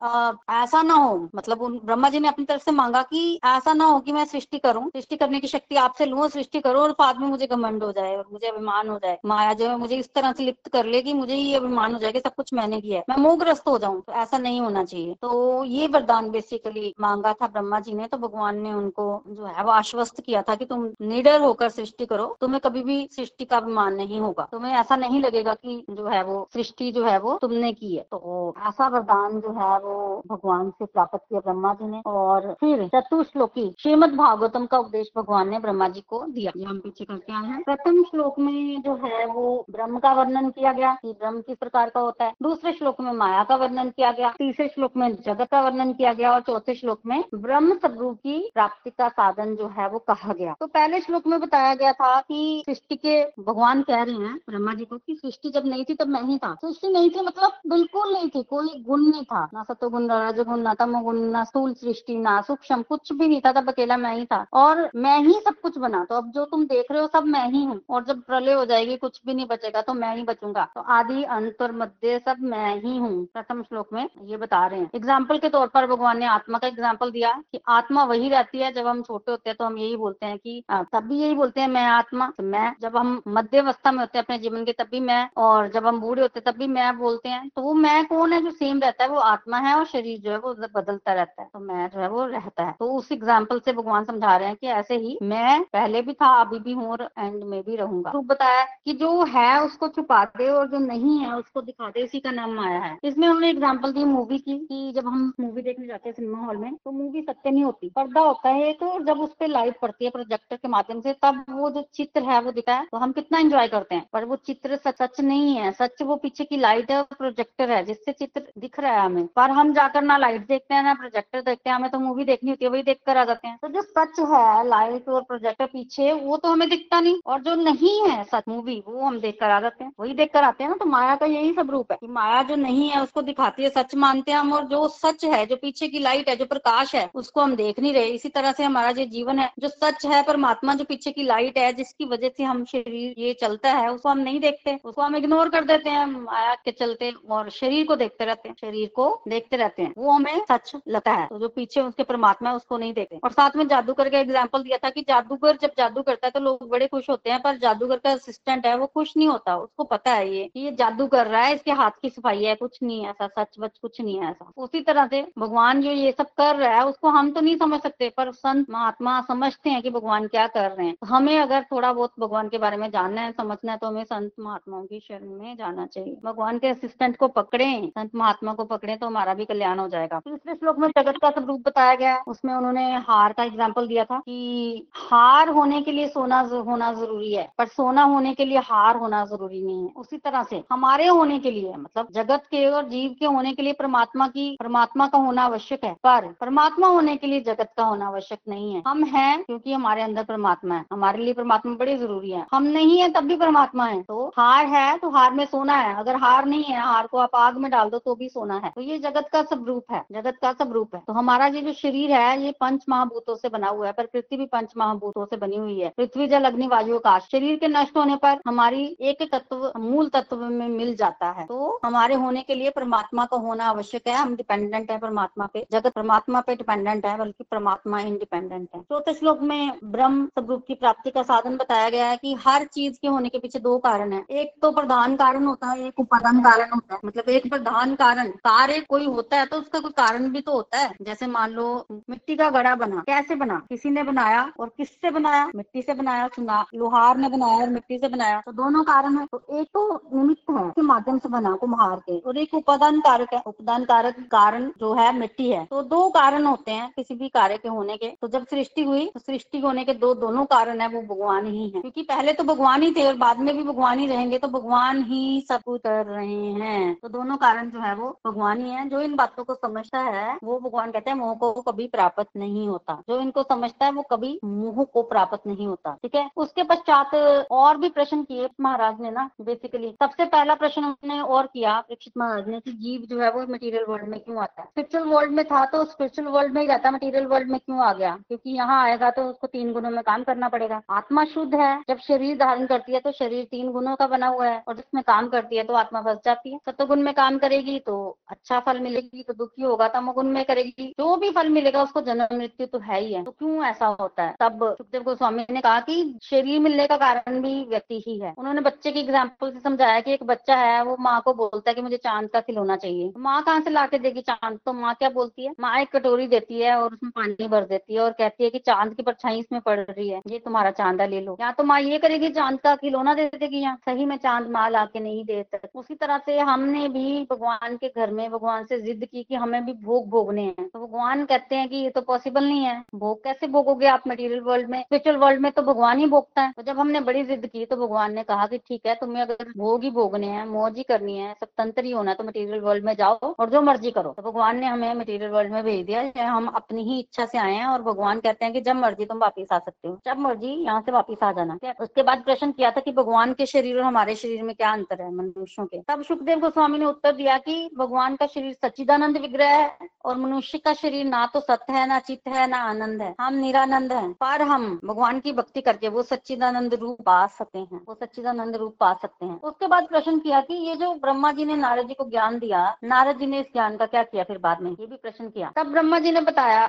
[0.52, 4.00] ऐसा ना हो मतलब ब्रह्मा जी ने अपनी तरफ़ से मांगा की ऐसा ना हो
[4.00, 7.28] कि मैं सृष्टि करूँ। सृष्टि करने की शक्ति आपसे लू सृष्टि करो और बाद में
[7.28, 10.32] मुझे घमंड हो जाए और मुझे अभिमान हो जाए। माया जो है मुझे इस तरह
[10.32, 13.04] से लिप्त कर ले कि मुझे ये अभिमान हो जाए सब कुछ मैंने किया है।
[13.10, 17.48] मैं मोहग्रस्त हो जाऊँ तो ऐसा नहीं होना चाहिए। तो ये वरदान बेसिकली मांगा था
[17.48, 20.88] ब्रह्मा जी ने तो भगवान ने उनको जो है वो आश्वस्त किया था कि तुम
[21.02, 25.20] निडर होकर सृष्टि करो। तुम्हें कभी भी सृष्टि का अभिमान नहीं होगा। तुम्हें ऐसा नहीं
[25.22, 29.40] लगेगा कि जो है वो सृष्टि जो है वो तुमने की है। तो ऐसा वरदान
[29.42, 34.66] जो है वो भगवान से प्राप्त किया ब्रह्मा जी ने और फिर चतुश्लोकी श्रीमद भागवतम
[34.66, 38.40] का उपदेश भगवान ने ब्रह्मा जी को दिया। हम पीछे करके आए हैं। प्रथम श्लोक
[38.40, 42.26] में जो है वो ब्रह्म का वर्णन किया गया कि ब्रह्म किस प्रकार का होता
[42.26, 45.81] है। दूसरे श्लोक में माया का वर्णन किया गया। तीसरे श्लोक में जगत का वर्णन
[45.84, 50.00] किया गया और चौथे श्लोक में ब्रह्म स्वरूप की प्राप्ति का साधन जो है वो
[50.00, 54.16] कहा गया। तो पहले श्लोक में बताया गया था कि सृष्टि के भगवान कह रहे
[54.16, 57.10] हैं, ब्रह्मा जी को, कि सृष्टि जब नहीं थी तब मैं ही था। सृष्टि नहीं
[57.10, 61.20] थी मतलब बिल्कुल नहीं थी, कोई गुण नहीं था। ना सतोगुण ना रजगुण ना तमोगुण
[61.32, 64.90] ना स्थूल सृष्टि, ना सूक्ष्म, कुछ भी नहीं था, तब अकेला मैं ही था। और
[64.96, 67.64] मैं ही सब कुछ बना तो अब जो तुम देख रहे हो सब मैं ही
[67.64, 70.82] हूँ। और जब प्रलय हो जाएगी, कुछ भी नहीं बचेगा तो मैं ही बचूँगा। तो
[70.82, 74.90] आदि अंत और मध्य, सब मैं ही हूँ, प्रथम श्लोक में ये बता रहे हैं।
[74.96, 78.72] एग्ज़ाम्पल के तौर पर भगवान ने आत्मा का एग्ज़ाम्पल दिया कि आत्मा वही रहती है,
[78.74, 81.62] जब हम छोटे होते हैं तो हम यही बोलते हैं कि तब भी यही बोलते
[81.62, 84.72] हैं, मैं आत्मा। तो मैं, जब हम मध्य अवस्था में होते हैं अपने जीवन के,
[84.74, 87.62] तब भी मैं, और जब हम बूढ़े होते हैं, तब भी मैं बोलते हैं। तो
[87.62, 89.10] वो मैं कौन है जो सेम रहता है?
[89.10, 92.10] वो आत्मा है और शरीर जो है, वो बदलता रहता है। तो मैं जो है,
[92.10, 95.62] वो रहता है। तो उस एग्ज़ाम्पल से भगवान समझा रहे हैं कि ऐसे ही मैं
[95.64, 99.24] पहले भी था, अभी भी हूँ और एंड में भी रहूँगा। तो बताया कि जो
[99.26, 102.80] है, उसको छुपा दे और जो नहीं है, उसको दिखा दे, उसी का नाम माया
[102.80, 106.38] है। इसमें उन्होंने एग्ज़ाम्पल दी मूवी की कि जब हम मूवी देखने जाते हैं सिनेमा
[106.38, 109.80] हॉल में तो मूवी सत्य नहीं होती। पर्दा होता है और जब उस पर लाइट
[109.80, 112.98] पड़ती है प्रोजेक्टर के माध्यम से, तब वो जो चित्र है, वो दिखा है। तो
[112.98, 116.58] हम कितना एंजॉय करते हैं। पर वो चित्र सच नहीं है। सच वो पीछे की
[116.58, 120.48] लाइट है प्रोजेक्टर है, जिससे चित्र दिख रहा है हमें। पर हम जाकर ना लाइट
[120.48, 123.18] देखते हैं, ना प्रोजेक्टर देखते हैं। हमें तो मूवी देखनी होती है, वही देख कर
[123.18, 127.00] आ जाते हैं। तो जो सच है लाइट और प्रोजेक्टर पीछे, वो तो हमें दिखता
[127.00, 130.14] नहीं। और जो नहीं है सच मूवी वो हम देख कर आ जाते हैं। वही
[130.14, 132.56] देख कर आते हैं ना तो माया का यही सब रूप है। कि माया जो
[132.56, 135.56] नहीं है, उसको दिखाती है। सच मानते हैं हम, और जो सच है है, जो
[135.58, 138.64] पीछे की लाइट है, जो प्रकाश है, उसको हम देख नहीं रहे। इसी तरह से
[138.64, 142.30] हमारा जो जीवन है, जो सच है, परमात्मा जो पीछे की लाइट है, जिसकी वजह
[142.30, 145.90] से हम शरीर ये चलता है, उसको हम नहीं देखते। उसको हम इग्नोर कर देते
[145.90, 149.94] हैं माया के चलते और शरीर को देखते रहते हैं, शरीर को देखते रहते हैं।
[149.98, 153.32] वो हमें सच लगता है। तो जो पीछे उसके परमात्मा है, उसको नहीं देखते। और
[153.32, 156.70] साथ में जादूगर का एग्ज़ाम्पल दिया था कि जादूगर, जब जादू करता है तो लोग
[156.70, 160.14] बड़े खुश होते हैं, पर जादूगर का असिस्टेंट है, वो खुश नहीं होता। उसको पता
[160.14, 163.10] है ये ये जादू कर रहा है, इसके हाथ की सफ़ाई है, कुछ नहीं है
[163.12, 166.56] ऐसा सच बच कुछ नहीं है ऐसा। उसी तरह से भगवान जो ये सब कर
[166.56, 170.28] रहा है, उसको हम तो नहीं समझ सकते, पर संत महात्मा समझते हैं कि भगवान
[170.28, 173.72] क्या कर रहे हैं। हमें अगर थोड़ा बहुत भगवान के बारे में जानना है, समझना
[173.72, 177.66] है तो हमें संत महात्माओं की शरण में जाना चाहिए। भगवान के असिस्टेंट को पकड़े,
[177.90, 181.30] संत महात्मा को पकड़े तो हमारा भी कल्याण हो जाएगा। तीसरे श्लोक में जगत का
[181.32, 185.92] स्वरूप बताया गया है। उसमें उन्होंने हार का एग्ज़ाम्पल दिया था कि हार होने के
[185.92, 189.94] लिए सोना होना ज़रूरी है, पर सोना होने के लिए हार होना ज़रूरी नहीं है।
[189.98, 193.62] उसी तरह से हमारे होने के लिए मतलब जगत के और जीव के होने के
[193.62, 197.84] लिए परमात्मा की, परमात्मा का होना आवश्यक है। पर परमात्मा होने के लिए जगत का
[197.84, 201.98] होना आवश्यक नहीं है। हम हैं क्योंकि हमारे अंदर परमात्मा है। हमारे लिए परमात्मा बड़ी
[201.98, 205.46] ज़रूरी है। हम नहीं है, तब भी परमात्मा है। तो हार है तो हार में
[205.46, 208.30] सोना है। अगर हार नहीं है, हार को आप आग में डाल दो तो भी
[208.30, 211.14] सोना है। तो ये जगत का सब रूप है। जगत का सब रूप है। तो
[211.14, 214.46] हमारा ये जो शरीर है, ये पंच महाभूतों से बना हुआ है। पर पृथ्वी भी
[214.46, 218.16] पंच महाभूतों से बनी हुई है। पृथ्वी, जल, अग्नि, वायु का शरीर के नष्ट होने
[218.16, 222.70] पर हमारी एक तत्व, मूल तत्व में मिल जाता है। तो हमारे होने के लिए
[222.70, 227.18] परमात्मा का होना आवश्यक है। हम डिपेंडेंट है परमात्मा पे, जगत परमात्मा पे डिपेंडेंट है,
[227.18, 232.06] बल्कि परमात्मा इंडिपेंडेंट है। चौथे श्लोक में ब्रह्म स्वरूप की प्राप्ति का साधन बताया गया
[232.06, 235.46] है कि हर चीज़ के होने के पीछे दो कारण है। एक तो प्रधान कारण
[235.46, 239.46] होता है, एक उपादान कारण होता है। मतलब एक प्रधान कारण, कार्य कोई होता है
[239.46, 243.04] तो उसका कोई कारण भी तो होता है। जैसे मान लो, मिट्टी का घड़ा बना,
[243.08, 243.62] कैसे बना?
[243.70, 245.46] किसी ने बनाया और किससे बनाया?
[245.56, 249.26] मिट्टी से बनाया सुना लोहार ने बनाया और मिट्टी से बनाया। तो दोनों कारण है।
[249.26, 253.42] तो एक तो निमित्त है माध्यम से बना कुम्हार के, और एक उपादान कारक है।
[253.48, 257.58] उपादान कारक कारण जो है मिट्टी है तो दो कारण होते हैं किसी भी कार्य
[257.58, 260.88] के होने के। तो जब सृष्टि हुई तो सृष्टि होने के दो दोनों कारण है,
[260.90, 264.00] वो भगवान ही है। क्योंकि पहले तो भगवान ही थे और बाद में भी भगवान
[264.00, 267.94] ही रहेंगे तो भगवान ही सब कुछ कर रहे हैं। तो दोनों कारण जो है,
[267.96, 271.34] वो भगवान ही है। जो इन बातों को समझता है, वो भगवान कहते हैं, मोह
[271.36, 275.68] को कभी प्राप्त नहीं होता। जो इनको समझता है, वो कभी मोह को प्राप्त नहीं
[275.68, 276.30] होता, ठीक है?
[276.38, 277.16] उसके पश्चात
[277.52, 282.14] और भी प्रश्न किए महाराज ने ना बेसिकली सबसे पहला प्रश्न उन्होंने और किया, परीक्षित
[282.18, 284.68] महाराज ने, कि जीव जो है, वो मटेरियल वर्ल्ड में क्यों आता है?
[284.92, 287.92] स्पिरिचुअल वर्ल्ड में था तो स्पिरिचुअल वर्ल्ड में ही रहता मटेरियल वर्ल्ड में क्यों आ
[287.94, 288.16] गया?
[288.28, 291.98] क्योंकि यहाँ आएगा तो उसको तीन गुणों में काम करना पड़ेगा। आत्मा शुद्ध है, जब
[291.98, 295.28] शरीर धारण करती है तो शरीर तीन गुणों का बना हुआ है, और जिसमें काम
[295.30, 297.96] करती है तो आत्मा फंस जाती है। सत्वगुण में काम करेगी तो
[298.30, 302.36] अच्छा फल मिलेगी तो दुखी होगा, तमोगुण में करेगी, जो भी फल मिलेगा उसको जन्म
[302.38, 304.36] मृत्यु तो है ही है। तो क्यों ऐसा होता है?
[304.40, 308.62] तब सुखदेव गोस्वामी ने कहा कि शरीर मिलने का कारण भी व्यक्ति ही है। उन्होंने
[308.62, 311.82] बच्चे की एग्ज़ाम्पल से समझाया कि एक बच्चा है, वो माँ को बोलता है कि
[311.82, 314.60] मुझे चाँद का खिलौना चाहिए। माँ कहाँ से ला देगी चाँद?
[314.66, 315.54] तो माँ क्या बोलती है?
[315.60, 318.60] माँ एक कटोरी देती है और उसमें पानी भर देती है और कहती है कि
[318.62, 321.80] चाँद की परछाई इसमें पड़ रही है। ये तुम्हारा चांदा ले लो। या तो माँ
[321.82, 325.24] ये करेगी, चाँद का खिलौना दे देगी यहाँ सही में चाँद माँ ला के नहीं
[325.26, 329.24] दे सकती उसी तरह से हमने भी भगवान के घर में, भगवान से जिद की
[329.24, 332.64] कि हमें भी भोग भोगने हैं। तो भगवान कहते हैं कि ये तो पॉसिबल नहीं
[332.64, 334.80] है। भोग कैसे भोगोगे आप मटेरियल वर्ल्ड में?
[334.82, 337.76] स्पिरिचुअल वर्ल्ड में तो भगवान ही भोगता है। तो जब हमने बड़ी जिद की तो
[337.78, 341.18] भगवान ने कहा कि ठीक है, तुम्हें अगर भोग ही भोगने हैं मौज ही करनी
[341.18, 344.22] है स्वतंत्र ही होना है तो मटेरियल वर्ल्ड में जाओ और जो मर्ज़ी करो। तो
[344.22, 347.66] भगवान ने हमें मटेरियल वर्ल्ड में भेज दिया हम अपनी ही इच्छा से आए हैं
[347.68, 350.82] और भगवान कहते हैं कि जब मर्ज़ी तुम वापिस आ सकते हो। जब मर्ज़ी यहाँ
[350.82, 354.16] से वापिस आ जाना। उसके बाद प्रश्न किया था कि भगवान के शरीर और हमारे
[354.16, 358.16] शरीर में क्या अंतर है मनुष्यों के। तब सुखदेव गोस्वामी ने उत्तर दिया कि भगवान
[358.16, 362.28] का शरीर सच्चिदानंद विग्रह है और मनुष्य का शरीर ना तो सत्य है, ना चित्त
[362.28, 366.74] है, ना आनंद है। हम निरानंद है, पर हम भगवान की भक्ति करके वो सच्चिदानंद
[366.74, 370.54] रूप पा सकते हैं। वो सच्चिदानंद रूप पा सकते हैं। उसके बाद प्रश्न किया कि
[370.68, 373.78] ये जो ब्रह्मा जी ने नारद जी को ज्ञान दिया, नारद जी ने इस ज्ञान
[373.78, 376.68] का क्या किया फिर बाद में। ये भी प्रश्न किया। तब ब्रह्मा जी ने बताया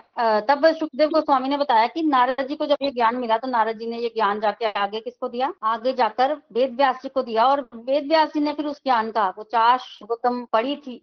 [0.48, 3.78] तब सुखदेव गोस्वामी ने बताया कि नारद जी को जब ये ज्ञान मिला तो नारद
[3.78, 5.52] जी ने ये ज्ञान जाके आगे किसको दिया?
[5.64, 9.10] आगे जाकर वेद व्यास जी को दिया। और वेद व्यास जी ने फिर उस ज्ञान
[9.10, 11.00] का, वो चार गौतम पढ़ी थी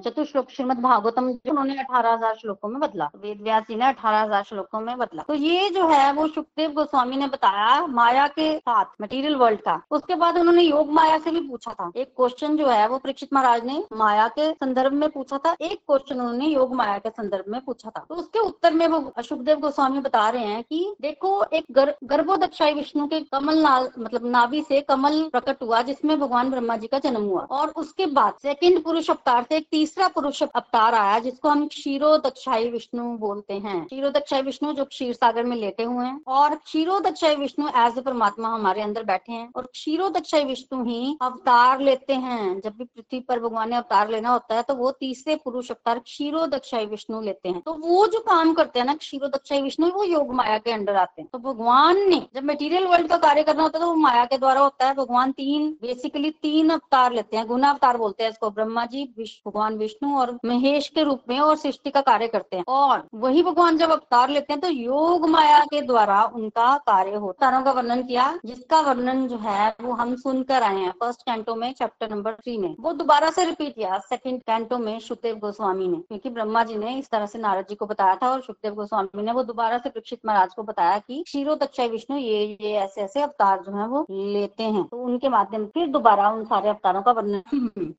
[0.00, 4.20] चतुश्लोक श्रीमद भागवतम, जो उन्होंने अठारह हज़ार श्लोकों में बदला। वेद व्यास जी ने अठारह
[4.20, 8.50] हज़ार श्लोकों में बदला। तो ये जो है, वो सुखदेव गोस्वामी ने बताया माया के
[8.58, 12.56] साथ मटेरियल वर्ल्ड का। उसके बाद उन्होंने योग माया से भी पूछा था। एक क्वेश्चन
[12.56, 16.46] जो है, वो परीक्षित महाराज ने माया के संदर्भ में पूछा था। एक क्वेश्चन उन्होंने
[16.46, 20.28] योग माया के संदर्भ में पूछा था। तो उसके उत्तर में वो सुखदेव गोस्वामी बता
[20.28, 25.22] रहे हैं कि देखो एक गर, गर्भोदक्षाई विष्णु के कमल नाल मतलब नाभि से कमल
[25.32, 29.44] प्रकट हुआ जिसमें भगवान ब्रह्मा जी का जन्म हुआ। और उसके बाद सेकंड पुरुष अवतार
[29.48, 34.84] से एक तीसरा पुरुष अवतार आया जिसको हम क्षीरोदक्षाई विष्णु बोलते हैं। क्षीरोदक्षाई विष्णु जो
[34.84, 39.32] क्षीर सागर में लेटे हुए हैं। और क्षीरोदक्षाई विष्णु एज ए परमात्मा हमारे अंदर बैठे
[39.32, 44.10] हैं। और क्षीरोदक्षाई विष्णु ही अवतार लेते हैं। जब भी पृथ्वी पर भगवान ने अवतार
[44.10, 48.06] लेना होता है तो वो तीसरे पुरुष अवतार क्षीरो दक्षाई विष्णु लेते हैं। तो वो
[48.06, 51.28] जो काम करते हैं ना क्षीरो दक्षाई विष्णु, वो योग माया के अंडर आते हैं।
[51.32, 54.38] तो भगवान ने, जब मटेरियल वर्ल्ड का कार्य करना होता है तो वो माया के
[54.38, 58.50] द्वारा होता है। भगवान तीन बेसिकली तीन अवतार लेते हैं। गुना अवतार बोलते हैं इसको।
[58.50, 59.04] ब्रह्मा जी
[59.46, 63.42] भगवान विष्णु और महेश के रूप में और सृष्टि का कार्य करते हैं। और वही
[63.42, 67.72] भगवान जब अवतार लेते हैं तो योग माया के द्वारा उनका कार्य होता है। का
[67.72, 72.10] वर्णन किया, जिसका वर्णन जो है, वो हम सुनकर आए हैं। फ़र्स्ट कैंटो में चैप्टर
[72.10, 76.30] नंबर थ्री में। वो दोबारा से रिपीट किया। सेकंड कैंटो में सुखदेव गोस्वामी ने, क्योंकि
[76.30, 79.32] ब्रह्मा जी ने इस तरह से नारद जी को बताया था और सुखदेव गोस्वामी ने
[79.32, 83.20] वो दोबारा से परीक्षित महाराज को बताया कि क्षीरो दक्षा विष्णु, ये ये ऐसे ऐसे
[83.20, 87.12] अवतार जो है वो लेते हैं। तो उनके माध्यम फिर दोबारा उन सारे अवतारों का
[87.12, 87.42] वर्णन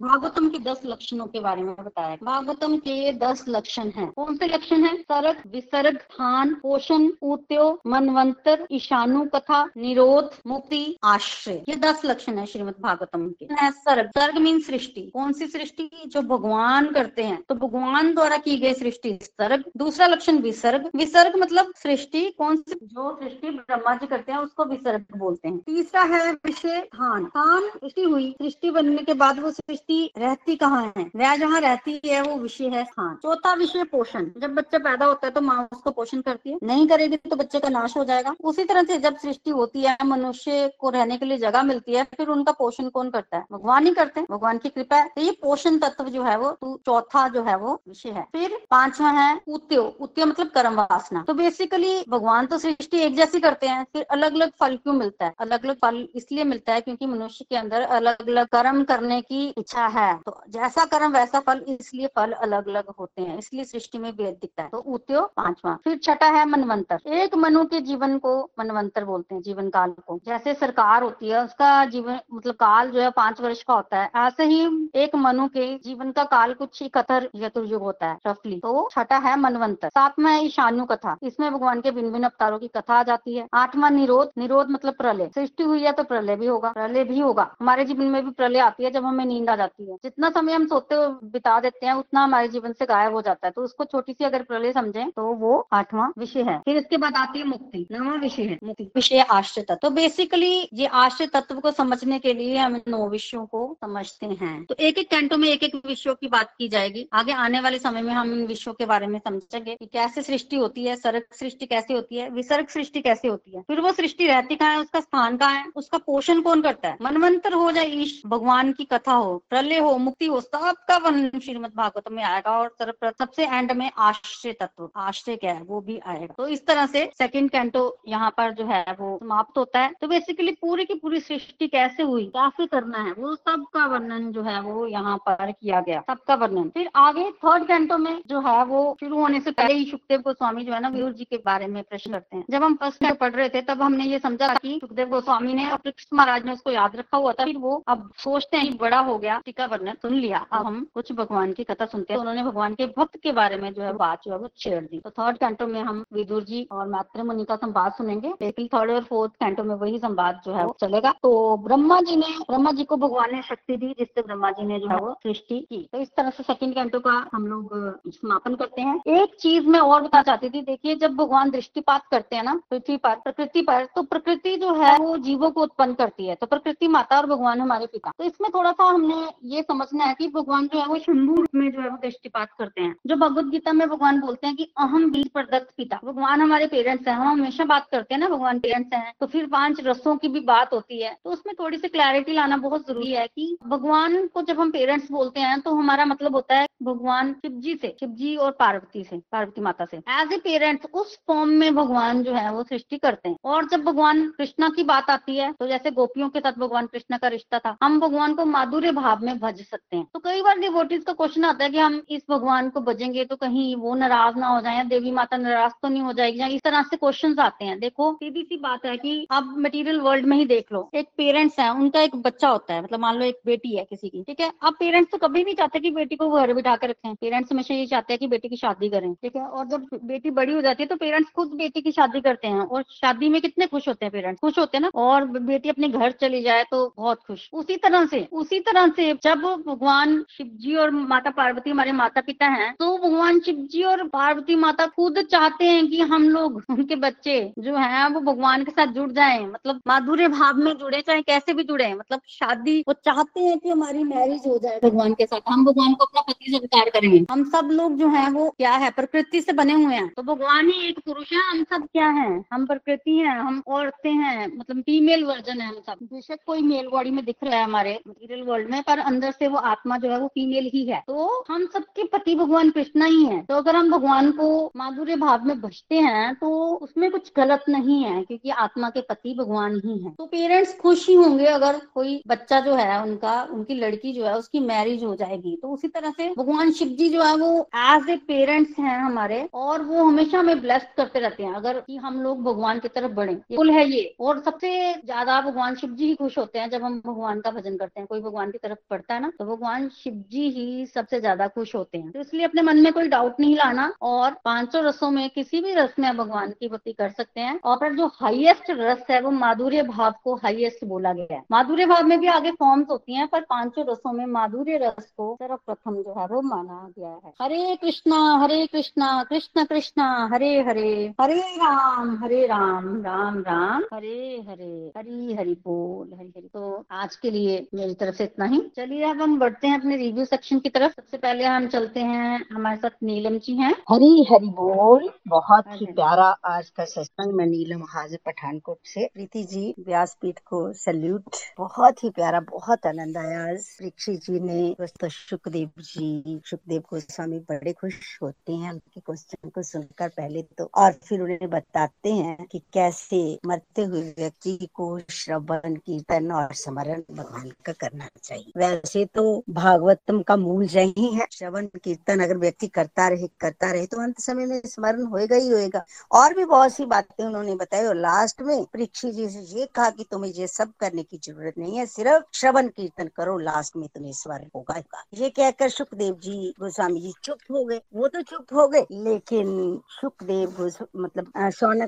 [0.02, 4.48] भागवतम के दस लक्षणों के बारे में बताया। भागवतम के दस लक्षण है। कौन से
[4.48, 4.98] लक्षण है?
[4.98, 12.46] सर्ग, विसर्ग स्थान पोषण उत्यो मनवंतर, ईशानु कथा, निरोध, मुक्ति, आश्रय। ये दस लक्षण है
[12.46, 15.90] श्रीमद भागवतम के। सर्ग। सर्ग मीन सृष्टि। कौन सी सृष्टि?
[16.08, 21.36] जो भगवान करते हैं। तो भगवान द्वारा की गई सृष्टि सर्ग, दूसरा लक्षण विसर्ग। विसर्ग
[21.36, 22.80] मतलब सृष्टि, कौन सी?
[22.84, 27.70] जो सृष्टि ब्रह्मा जी करते हैं, उसको विसर्ग बोलते हैं। तीसरा है विषय, स्थान। स्थान
[27.70, 31.12] सृष्टि हुई। सृष्टि बनने के बाद वो सृष्टि रहती कहाँ है?
[31.16, 35.28] वह जहाँ रहती है, वो विषय है स्थान। चौथा विषय पोषण। जब बच्चा पैदा होता
[35.28, 38.36] है तो माँ उसको पोषण करती है। नहीं करेगी तो बच्चे का नाश हो जाएगा।
[38.44, 42.04] उसी तरह से जब सृष्टि होती है, मनुष्य को रहने के लिए जगह मिलती है,
[42.04, 43.46] फिर उनका पोषण कौन करता है?
[43.52, 46.52] भगवान ही करते हैं। भगवान की कृपा है। तो ये पोषण तत्व जो है वो
[46.52, 51.24] तो चौथा जो है वो विषय है। फिर पांचवा है उत्यो। उत्यो मतलब कर्म वासना।
[51.28, 55.26] तो बेसिकली भगवान तो सृष्टि एक जैसी करते हैं, फिर अलग अलग फल क्यों मिलता
[55.26, 55.34] है?
[55.40, 59.48] अलग अलग फल इसलिए मिलता है क्योंकि मनुष्य के अंदर अलग अलग कर्म करने की
[59.48, 63.98] इच्छा है। तो जैसा कर्म, वैसा फल, इसलिए फल अलग अलग होते हैं। इसलिए सृष्टि
[63.98, 68.18] में भेद दिखता है। तो उत्यो पांचवा। फिर छठा है मनवंतर। एक मनु के जीवन
[68.18, 72.92] को मनवंतर बोलते हैं, जीवन काल को। जैसे सरकार होती है, उसका जीवन मतलब काल
[72.92, 76.54] जो है पाँच वर्ष का होता है। ऐसे ही एक मनु के जीवन का काल
[76.54, 81.52] कुछ इकहत्तर चतुर्युग होता है रफली तो छठा है मनवंतर। सातवा है ईशानु कथा इसमें
[81.54, 85.30] भगवान के भिन्न भिन्न अवतारों की कथा आ जाती है। आठवां निरोध। निरोध मतलब प्रलय।
[85.36, 88.60] सृष्टि हुई है तो प्रलय भी होगा। प्रलय भी होगा। हमारे जीवन में भी प्रलय
[88.60, 90.96] आती है जब हमें नींद आ जाती है। जितना समय हम सोते
[91.28, 94.26] बिता देते हैं, उतना हमारे जीवन से गायब हो जाता है। तो उसको छोटी सी
[94.26, 98.14] अगर प्रलय समझे तो वो आठवां विषय है। फिर इसके बाद आती है मुक्ति। नवा
[98.14, 102.58] विषय है मुक्ति। विषय आश्रय तत्व। तो बेसिकली ये आश्रय तत्व को समझने के लिए
[102.58, 106.28] हम नौ विषयों को समझते हैं। तो एक एक कैंटो में एक एक विषयों की
[106.28, 109.76] बात की जाएगी। आगे आने वाले समय में हम इन विषयों के बारे में समझेंगे
[109.76, 113.62] कि कैसे सृष्टि होती है, सर्ग सृष्टि कैसे होती है, विसर्ग सृष्टि कैसे होती है।
[113.62, 116.98] फिर वो सृष्टि रहती कहाँ है, उसका स्थान कहाँ है, उसका पोषण कौन करता है?
[117.02, 121.72] मनवंतर हो जाए ईश, भगवान की कथा हो, प्रलय हो, मुक्ति हो, सबका वर्णन श्रीमद
[121.78, 126.34] भागवत में आएगा और सबसे एंड में आश्रय तत्व, आश्रय क्या है, वो भी आएगा।
[126.38, 130.08] तो इस तरह से सेकंड कैंटो यहाँ पर जो है, वो समाप्त होता है। तो
[130.08, 134.60] बेसिकली पूरी की पूरी सृष्टि कैसे हुई कैसे करना है, वो सबका वर्णन जो है,
[134.62, 138.98] वो यहाँ पर किया गया, सबका वर्णन। फिर आगे थर्ड कैंटो में जो है वो
[139.00, 141.84] शुरू होने से पहले ही सुखदेव गोस्वामी जो है ना व्यूर जी के बारे में
[141.84, 144.78] प्रश्न करते हैं। जब हम फ़र्स्ट कैंटो पढ़ रहे थे, तब हमने ये समझा कि
[144.82, 148.58] सुखदेव गोस्वामी ने और महाराज ने उसको याद रखा हुआ था। फिर वो अब सोचते
[148.58, 152.14] हैं बड़ा हो गया, टीका वर्णन सुन लिया। अब हम कुछ भगवान की कथा सुनते
[152.14, 154.50] हैं। तो उन्होंने भगवान के भक्त के बारे में जो है बात जो है वो
[154.58, 158.34] छेड़ दी। तो थर्ड कैंटो में हम विदुर जी और मात्र मुनि का संवाद सुनेंगे।
[158.42, 162.16] लेकिन थर्ड और फोर्थ कैंटो में वही संवाद जो है वो चलेगा। तो ब्रह्मा जी
[162.16, 165.14] ने, ब्रह्मा जी को भगवान ने शक्ति दी, जिससे ब्रह्मा जी ने जो है वो
[165.24, 167.70] सृष्टि की। तो इस तरह से सेकंड कैंटो का हम लोग
[168.08, 172.36] समापन करते हैं। एक चीज़ मैं और बता चाहती थी, देखिए, जब भगवान दृष्टिपात करते
[172.36, 176.28] हैं ना, पृथ्वी पर, प्रकृति पर तो प्रकृति जो है, वो जीवों को उत्पन्न करती
[176.28, 180.06] है। तो प्रकृति माता और भगवान हमारे पिता। तो इसमें थोड़ा सा हमने ये समझना
[180.06, 182.96] है कि भगवान जो है, वो शंभु रूप में जो है, वो दृष्टिपात करते हैं।
[183.08, 187.08] जो भगवत गीता में भगवान बोलते हैं कि अहम बीज प्रदत्त पिता। भगवान हमारे पेरेंट्स
[187.08, 190.28] हैं, हम हमेशा बात करते हैं ना, भगवान पेरेंट्स हैं। तो फिर पाँच रसों की
[190.28, 194.28] भी बात होती है। तो उसमें थोड़ी सी क्लैरिटी लाना बहुत ज़रूरी है कि, भगवान
[194.28, 197.96] को जब हम पेरेंट्स बोलते हैं तो हमारा मतलब होता है भगवान शिव जी से
[198.00, 202.22] शिव जी और पार्वती से, पार्वती माता से। एज ए पेरेंट्स उस फॉर्म में भगवान
[202.24, 205.68] जो है, वो सृष्टि करते हैं। और जब भगवान कृष्णा की बात आती है तो
[205.68, 209.38] जैसे गोपियों के साथ भगवान कृष्ण का रिश्ता था, हम भगवान को माधुर्य भाव में
[209.40, 212.70] भज सकते हैं। तो कई बार डिवोटीज का क्वेश्चन आता है कि हम इस भगवान
[212.70, 216.14] को भजेंगे तो कहीं वो नाराज़ ना हो जाए देवी माता नाराज़ तो नहीं हो
[216.14, 219.54] जाएगी, या इस तरह से क्वेश्चन आते हैं। देखो, सीधी सी बात है की आप
[219.60, 223.00] मटेरियल वर्ल्ड में ही देख लो, एक पेरेंट्स है, उनका एक बच्चा होता है मतलब
[223.00, 224.52] मान लो एक बेटी है किसी की, ठीक है?
[224.64, 227.74] अब पेरेंट्स तो कभी नहीं चाहते कि बेटी को घर बिठा कर रखें पेरेंट्स हमेशा
[227.74, 229.42] ये चाहते हैं कि बेटी की शादी करें, ठीक है?
[229.42, 232.62] और जब बेटी बड़ी हो जाती है तो पेरेंट्स खुद बेटी की शादी करते हैं
[232.62, 234.90] और शादी में कितने खुश होते हैं पेरेंट्स खुश होते हैं ना?
[234.96, 239.12] और बेटी अपने घर चली जाए तो बहुत खुश। उसी तरह से, उसी तरह से
[239.24, 243.84] जब भगवान शिव जी और माता पार्वती हमारे माता पिता हैं तो भगवान शिव जी
[243.84, 248.64] और पार्वती माता खुद चाहते हैं कि हम लोग, उनके बच्चे जो है, वो भगवान
[248.64, 252.80] के साथ जुड़ जाए मतलब माधुर्य भाव में जुड़े, चाहे कैसे भी जुड़े। मतलब शादी,
[252.88, 256.22] वो चाहते हैं कि हमारी मैरिज हो जाए भगवान के साथ। हम भगवान को अपना
[256.24, 259.96] पति अवतार करेंगे। हम सब लोग जो है, वो क्या है, प्रकृति से बने हुए
[259.96, 262.30] हैं। तो भगवान ही एक पुरुष है, हम सब क्या है?
[262.54, 266.88] हम प्रकृति है, हम औरतें हैं मतलब फीमेल वर्जन है हम सब। बेशक कोई मेल
[266.88, 270.12] बॉडी में दिख रहा है हमारे मटीरियल वर्ल्ड में, पर अंदर से वो आत्मा जो
[270.12, 273.76] है, वो फीमेल ही है। तो हम सबके पति भगवान कृष्णा ही है। तो अगर
[273.76, 278.50] हम भगवान को माधुर्य भाव में भजते हैं तो उसमें कुछ गलत नहीं है, क्योंकि
[278.50, 282.74] आत्मा के पति भगवान ही है। तो पेरेंट्स खुश ही होंगे अगर कोई बच्चा जो
[282.76, 286.55] है, उनका, उनकी लड़की जो है, उसकी मैरिज हो जाएगी। तो उसी तरह से भगवान
[286.56, 290.88] शिव जी जो है वो एज ए पेरेंट्स हैं हमारे, और वो हमेशा हमें ब्लेस्ड
[290.98, 294.40] करते रहते हैं, अगर कि हम लोग भगवान की तरफ़ बढ़े। कुल है ये। और
[294.42, 298.00] सबसे ज़्यादा भगवान शिव जी ही खुश होते हैं जब हम भगवान का भजन करते
[298.00, 301.48] हैं। कोई भगवान की तरफ़ बढ़ता है ना तो भगवान शिव जी ही सबसे ज़्यादा
[301.50, 305.10] खुश होते हैं। तो इसलिए अपने मन में कोई डाउट नहीं लाना, और पाँचों रसों
[305.12, 309.04] में किसी भी रस में भगवान की भक्ति कर सकते हैं। और जो हाईएस्ट रस
[309.10, 312.90] है वो माधुर्य भाव को हाईएस्ट बोला गया है। माधुर्य भाव में भी आगे फॉर्म्स
[312.90, 317.20] होती हैं, पर पाँचों रसों में माधुर्य रस को सर्वप्रथम जो है वो माना गया
[317.26, 323.84] है। हरे कृष्णा हरे कृष्णा कृष्ण कृष्णा हरे हरे। हरे राम हरे राम राम राम।
[323.94, 328.46] हरे हरे हरी हरि बोल हरी हरि। तो आज के लिए मेरी तरफ़ से इतना
[328.46, 332.00] ही। चलिए अब हम बढ़ते हैं अपने रिव्यू सेक्शन की तरफ़। सबसे पहले हम चलते
[332.00, 337.34] हैं हमारे साथ नीलम जी हैं। हरी हरि बोल बहुत ही प्यारा आज का सत्संग
[337.34, 341.24] मैं नीलम हाजिर पठानकोट से। प्रीति जी व्यासपीठ को सल्यूट
[341.58, 347.74] बहुत ही प्यारा बहुत आनंद आया आज। परीक्षित जी ने सुखदेव जी सुखदेव गोस्वामी बड़े
[347.74, 352.60] खुश होते हैं उनके क्वेश्चन को सुनकर पहले तो और फिर उन्हें बताते हैं कि
[352.74, 359.44] कैसे मरते हुए व्यक्ति को श्रवण, कीर्तन और स्मरण भगवान का करना चाहिए वैसे तो
[359.50, 364.20] भागवतम का मूल यही है, श्रवण, कीर्तन अगर व्यक्ति करता रहे करता रहे तो अंत
[364.20, 368.42] समय में स्मरण होएगा ही होएगा और भी बहुत सी बातें उन्होंने बताई और लास्ट
[368.42, 371.86] में परीक्षित जी से ये कहा कि तुम्हें ये सब करने की ज़रूरत नहीं है,
[371.86, 374.82] सिर्फ़ श्रवण, कीर्तन करो लास्ट में तुम्हें स्मरण होगा।
[375.14, 379.48] ये कहकर सुखदेव जी, गोस्वामी जी चुप हो गए। वो तो चुप हो गए, लेकिन
[379.92, 380.62] सुखदेव
[380.98, 381.32] मतलब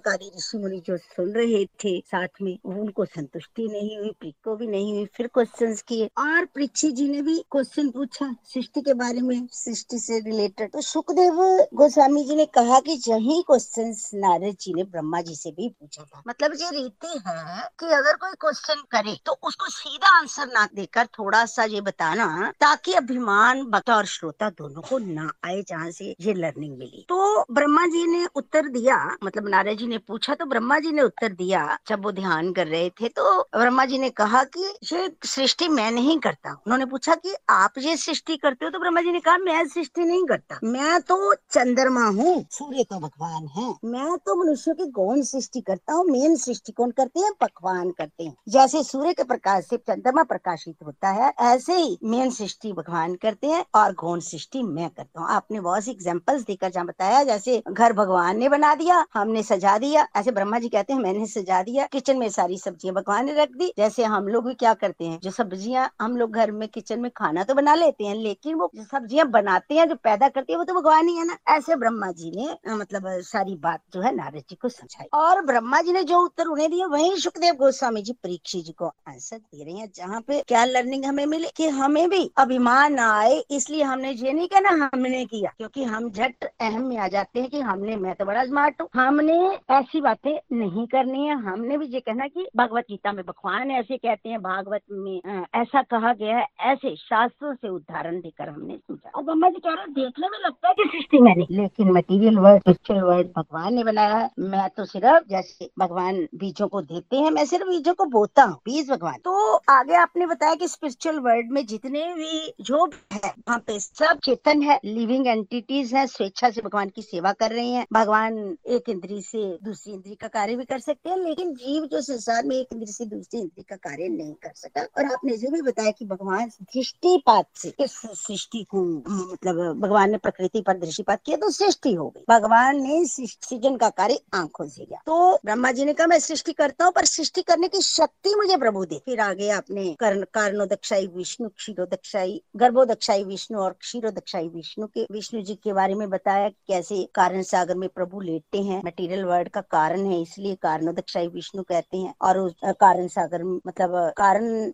[0.08, 4.56] आदि ऋषि मुनि जो सुन रहे थे साथ में, उनको संतुष्टि नहीं हुई, प्रीत को
[4.56, 8.94] भी नहीं हुई, फिर क्वेश्चंस किए। और परीक्षित जी ने भी क्वेश्चन पूछा, सृष्टि के
[8.96, 11.42] बारे में, सृष्टि से रिलेटेड तो सुखदेव
[11.76, 16.04] गोस्वामी जी ने कहा कि यही क्वेश्चन नारद जी ने ब्रह्मा जी से भी पूछा
[16.04, 20.68] था। मतलब ये रीति है कि अगर कोई क्वेश्चन करे तो उसको सीधा आंसर ना
[20.76, 26.16] देकर थोड़ा सा ये बताना, ताकि अभिमान और श्रोता दोनों को ना आए जहाँ से
[26.22, 30.46] ये लर्निंग मिली। तो ब्रह्मा जी ने उत्तर दिया मतलब नारद जी ने पूछा तो
[30.48, 34.10] ब्रह्मा जी ने उत्तर दिया, जब वो ध्यान कर रहे थे तो ब्रह्मा जी ने
[34.12, 38.72] कहा कि ये सृष्टि मैं नहीं करता। उन्होंने पूछा कि आप ये सृष्टि करते हो?
[38.72, 43.00] तो ब्रह्मा जी ने कहा, मैं सृष्टि नहीं करता। मैं तो चंद्रमा हूँ, सूर्य तो
[43.00, 47.32] भगवान है। मैं तो मनुष्य की गौण सृष्टि करता हूँ, मेन सृष्टि कौन करते हैं?
[47.42, 52.30] पकवान करते हैं। जैसे सूर्य के प्रकाश से चंद्रमा प्रकाशित होता है, ऐसे ही मेन
[52.32, 56.70] सृष्टि भगवान करते हैं और गौण सृष्टि मैं करता हूँ। आपने बहुत सी एग्जाम्पल्स देकर
[56.70, 60.94] जहाँ बताया, जैसे घर भगवान ने बना दिया, हमने सजा दिया। ऐसे ब्रह्मा जी कहते
[60.94, 64.46] हैं, मैंने सजा दिया किचन में सारी सब्ज़ियाँ भगवान ने रख दी। जैसे हम लोग
[64.48, 67.76] भी क्या करते हैं, जो सब्ज़ियाँ हम लोग घर में किचन में खाना तो बना
[67.76, 71.08] लेते हैं, लेकिन वो जो सब्ज़ियाँ बनाते हैं, जो पैदा करती है, वो तो भगवान
[71.08, 74.70] ही है ना। ऐसे ब्रह्मा जी ने मतलब सारी बात जो है नारद जी को
[74.70, 78.72] समझाई। और ब्रह्मा जी ने जो उत्तर उन्हें दिया, वही सुखदेव गोस्वामी जी परीक्षित जी
[78.74, 83.00] को आंसर दे रहे हैं, जहाँ पे क्या लर्निंग हमें मिले कि हमें भी अभिमान
[83.00, 87.40] आए, इसलिए हमने ये नहीं कहना हमने किया। क्योंकि हम झट अहम में आ जाते
[87.40, 89.38] हैं कि हमने, मैं तो बड़ा स्मार्ट हूँ। हमने
[89.70, 93.98] ऐसी बातें नहीं करनी है। हमने भी ये कहना कि भगवत गीता में भगवान ऐसे
[93.98, 99.10] कहते हैं, भागवत में ऐसा कहा गया है, ऐसे शास्त्रों से उदाहरण देकर हमने समझा।
[99.10, 102.62] और ब्रह्मा जी कह रहे देखने में लगता है कि सृष्टि मैंने लेकिन मटेरियल वर्ड
[102.62, 107.46] स्पिरिचुअल वर्ड भगवान ने बनाया मैं तो सिर्फ़ जैसे भगवान बीजों को देते हैं, मैं
[107.46, 111.66] सिर्फ़ बीजों को बोता हूँ, बीज भगवान। तो आगे आपने बताया कि स्पिरिचुअल वर्ल्ड में
[111.66, 116.90] जितने भी जो है, वहाँ पे सब चेतन है लिविंग एंटिटीज है, स्वेच्छा से भगवान
[116.90, 120.80] की सेवा कर रहे हैं। भगवान एक इंद्री से दूसरी इंद्री का कार्य भी कर
[120.80, 124.34] सकते हैं, लेकिन जीव जो संसार में एक इंद्री से दूसरी इंद्री का कार्य नहीं
[124.34, 129.80] कर सकता। और आपने जो भी बताया कि भगवान दृष्टिपात से, इस सृष्टि को मतलब
[129.80, 134.20] भगवान ने प्रकृति पर दृष्टिपात किया तो सृष्टि हो गई। भगवान ने सृजन का कार्य
[134.34, 137.68] आँखों से किया। तो ब्रह्मा जी ने कहा, मैं सृष्टि करता हूँ, पर सृष्टि करने
[137.68, 143.76] की शक्ति मुझे प्रभु दे। फिर आगे आपने कर्ण कारणोदक्षाई विष्णु क्षीरोदक्षाई गर्भोदक्षाई विष्णु और
[143.80, 148.62] क्षीरोदक्षाई विष्णु के, विष्णु जी के बारे में बताया कैसे कारण सागर में प्रभु लेटते
[148.64, 153.44] हैं। मटेरियल वर्ल्ड का कारण है, इसलिए कारणोदक्षाई विष्णु कहते हैं। और उस कारण सागर
[153.44, 154.72] मतलब कारण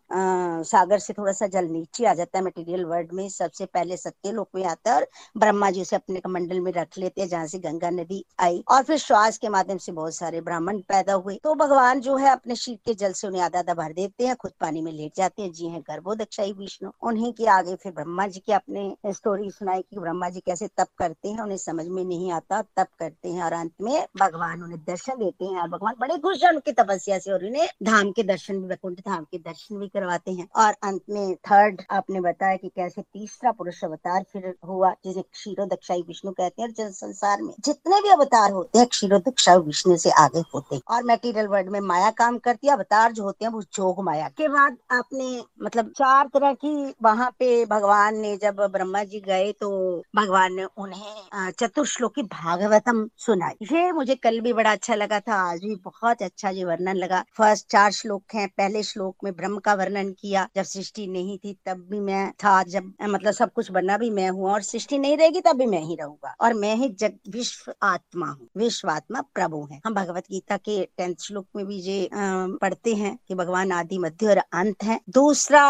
[0.63, 4.32] सागर से थोड़ा सा जल नीचे आ जाता है। मटेरियल वर्ल्ड में सबसे पहले सत्य
[4.32, 5.08] लोक में आता है और
[5.38, 8.84] ब्रह्मा जी उसे अपने कमंडल में रख लेते हैं, जहाँ से गंगा नदी आई। और
[8.84, 12.56] फिर श्वास के माध्यम से बहुत सारे ब्राह्मण पैदा हुए। तो भगवान जो है अपने
[12.56, 15.42] शीत के जल से उन्हें आधा आधा भर देते हैं, खुद पानी में लेट जाते
[15.42, 19.81] हैं। जी हैं गर्भोदक्षाई विष्णु। उन्हीं के आगे फिर ब्रह्मा जी के अपने स्टोरी सुनाई
[19.81, 23.44] कि ब्रह्मा जी कैसे तप करते हैं, उन्हें समझ में नहीं आता, तप करते हैं
[23.44, 27.19] और अंत में भगवान उन्हें दर्शन देते हैं और भगवान बड़े खुश हैं उनकी तपस्या
[27.19, 30.75] से और उन्हें धाम के दर्शन भी, वैकुंठ धाम के दर्शन भी करवाते हैं। और
[30.83, 36.04] अंत में थर्ड आपने बताया कि कैसे तीसरा पुरुष अवतार फिर हुआ, जिसे क्षीरो दक्षाई
[36.08, 40.12] विष्णु कहते हैं और संसार में जितने भी अवतार होते हैं क्षीरो दक्षाई विष्णु से
[40.17, 43.52] आगे होते हैं। और मेटीरियल वर्ल्ड में माया काम करती है, अवतार जो होते हैं
[43.52, 48.62] वो जोग माया के बाद आपने मतलब चार तरह की वहाँ पे भगवान ने जब
[48.84, 49.69] ब्रह्मा जी गए तो
[50.15, 55.60] भगवान ने उन्हें चतुर्श्लोकी भागवतम सुनाई। ये मुझे कल भी बड़ा अच्छा लगा था, आज
[55.60, 59.73] भी बहुत अच्छा ये वर्णन लगा। फ़र्स्ट चार श्लोक हैं, पहले श्लोक में ब्रह्म का
[59.73, 63.98] वर्णन किया, जब सृष्टि नहीं थी तब भी मैं था, जब मतलब सब कुछ बना
[63.98, 66.90] भी मैं हूँ, और सृष्टि नहीं रहेगी तब भी मैं ही रहूँगा। और मैं ही
[66.92, 71.65] जग, विश्व आत्मा हूँ, विश्व आत्मा प्रभु है। हम भगवत गीता के टेंथ श्लोक में
[71.65, 75.63] भी ये पढ़ते हैं कि भगवान आदि मध्य और अंत है। दूसरा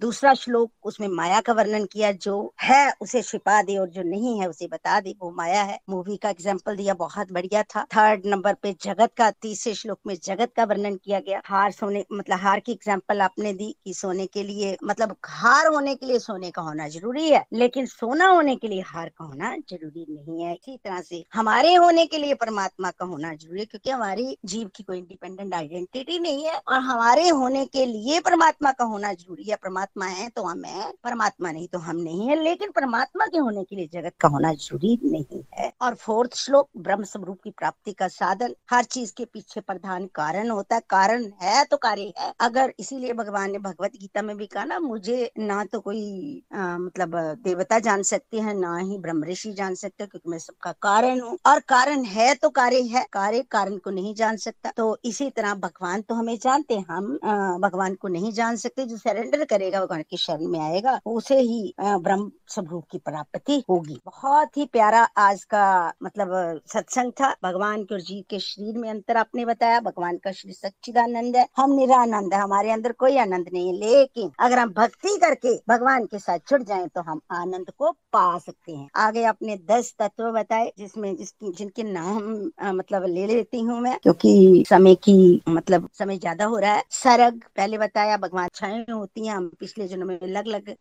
[0.00, 4.38] दूसरा श्लोक, उसमें माया का वर्णन किया जो है उसे छिपा दे और जो नहीं
[4.40, 8.26] है उसे बता दे। वो माया है। मूवी का एग्ज़ाम्पल दिया, बहुत बढ़िया था। थर्ड
[8.26, 12.38] नंबर पे जगत का, तीसरे श्लोक में जगत का वर्णन किया गया। हार सोने मतलब
[12.40, 16.50] हार की एग्ज़ाम्पल आपने दी कि सोने के लिए मतलब हार होने के लिए सोने
[16.50, 20.54] का होना ज़रूरी है, लेकिन सोना होने के लिए हार का होना ज़रूरी नहीं है।
[20.54, 24.70] इसी तरह से हमारे होने के लिए परमात्मा का होना ज़रूरी है, क्योंकि हमारी जीव
[24.76, 29.44] की कोई इंडिपेंडेंट आइडेंटिटी नहीं है और हमारे होने के लिए परमात्मा का होना ज़रूरी
[29.44, 33.38] है। परमात्मा है तो हम है परमात्मा नहीं तो हम नहीं है लेकिन परमात्मा के
[33.38, 37.50] होने के लिए जगत का होना ज़रूरी नहीं है। और फोर्थ श्लोक ब्रह्म स्वरूप की
[37.50, 42.12] प्राप्ति का साधन हर चीज़ के पीछे प्रधान कारण होता है। कारण है तो कार्य
[42.18, 46.42] है। अगर इसीलिए भगवान ने भगवत गीता में भी कहा ना मुझे ना तो कोई
[46.54, 50.38] आ, मतलब देवता जान सकते हैं ना ही ब्रह्म ऋषि जान सकते हैं क्योंकि मैं
[50.38, 54.70] सबका कारण हूँ। और कारण है तो कार्य है। कार्य कारण को नहीं जान सकता।
[54.76, 57.12] तो इसी तरह भगवान तो हमें जानते हैं। हम
[57.62, 61.74] भगवान को नहीं जान सकते। जो सरेंडर करेगा भगवान की शरण में आएगा उसे ही
[62.06, 65.62] ब्रह्म स्वरूप की प्राप्ति होगी। बहुत ही प्यारा आज का
[66.02, 70.32] मतलब सत्संग था। भगवान के और जीव के शरीर में अंतर आपने बताया। भगवान का
[70.32, 74.72] श्री सच्चिदानंद है। हम निरानंद है। हमारे अंदर कोई आनंद नहीं है। लेकिन अगर हम
[74.72, 79.24] भक्ति करके भगवान के साथ जुड़ जाए तो हम आनंद को पा सकते हैं। आगे
[79.24, 84.64] आपने दस तत्व बताए जिसमें जिसकी जिनके नाम आ, मतलब ले लेती हूँ मैं क्योंकि
[84.68, 89.34] समय की मतलब समय ज़्यादा हो रहा है। सरग पहले बताया भगवान छाए होती है।
[89.34, 90.74] हम पिछले जन्म में अलग अलग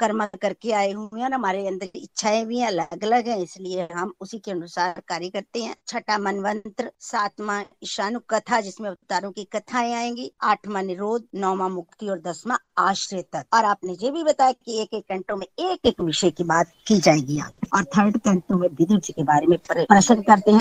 [0.00, 4.38] कर्म करके आए हुए हैं हमारे अंदर इच्छाएँ भी अलग अलग हैं, इसलिए हम उसी
[4.38, 10.30] के अनुसार कार्य करते हैं। छठा मनवंत्र सातवा ईशानु कथा जिसमें अवतारों की कथाएँ आएँगी,
[10.42, 14.94] आठवा निरोध, नौवा मुक्ति और दसवा आश्रय तक और आपने ये भी बताया कि एक
[14.94, 18.68] एक घंटों में एक एक विषय की बात की जाएगी आप और थर्ड घंटों में
[18.70, 20.60] विदुर जी के बारे में प्रश्न करते हैं।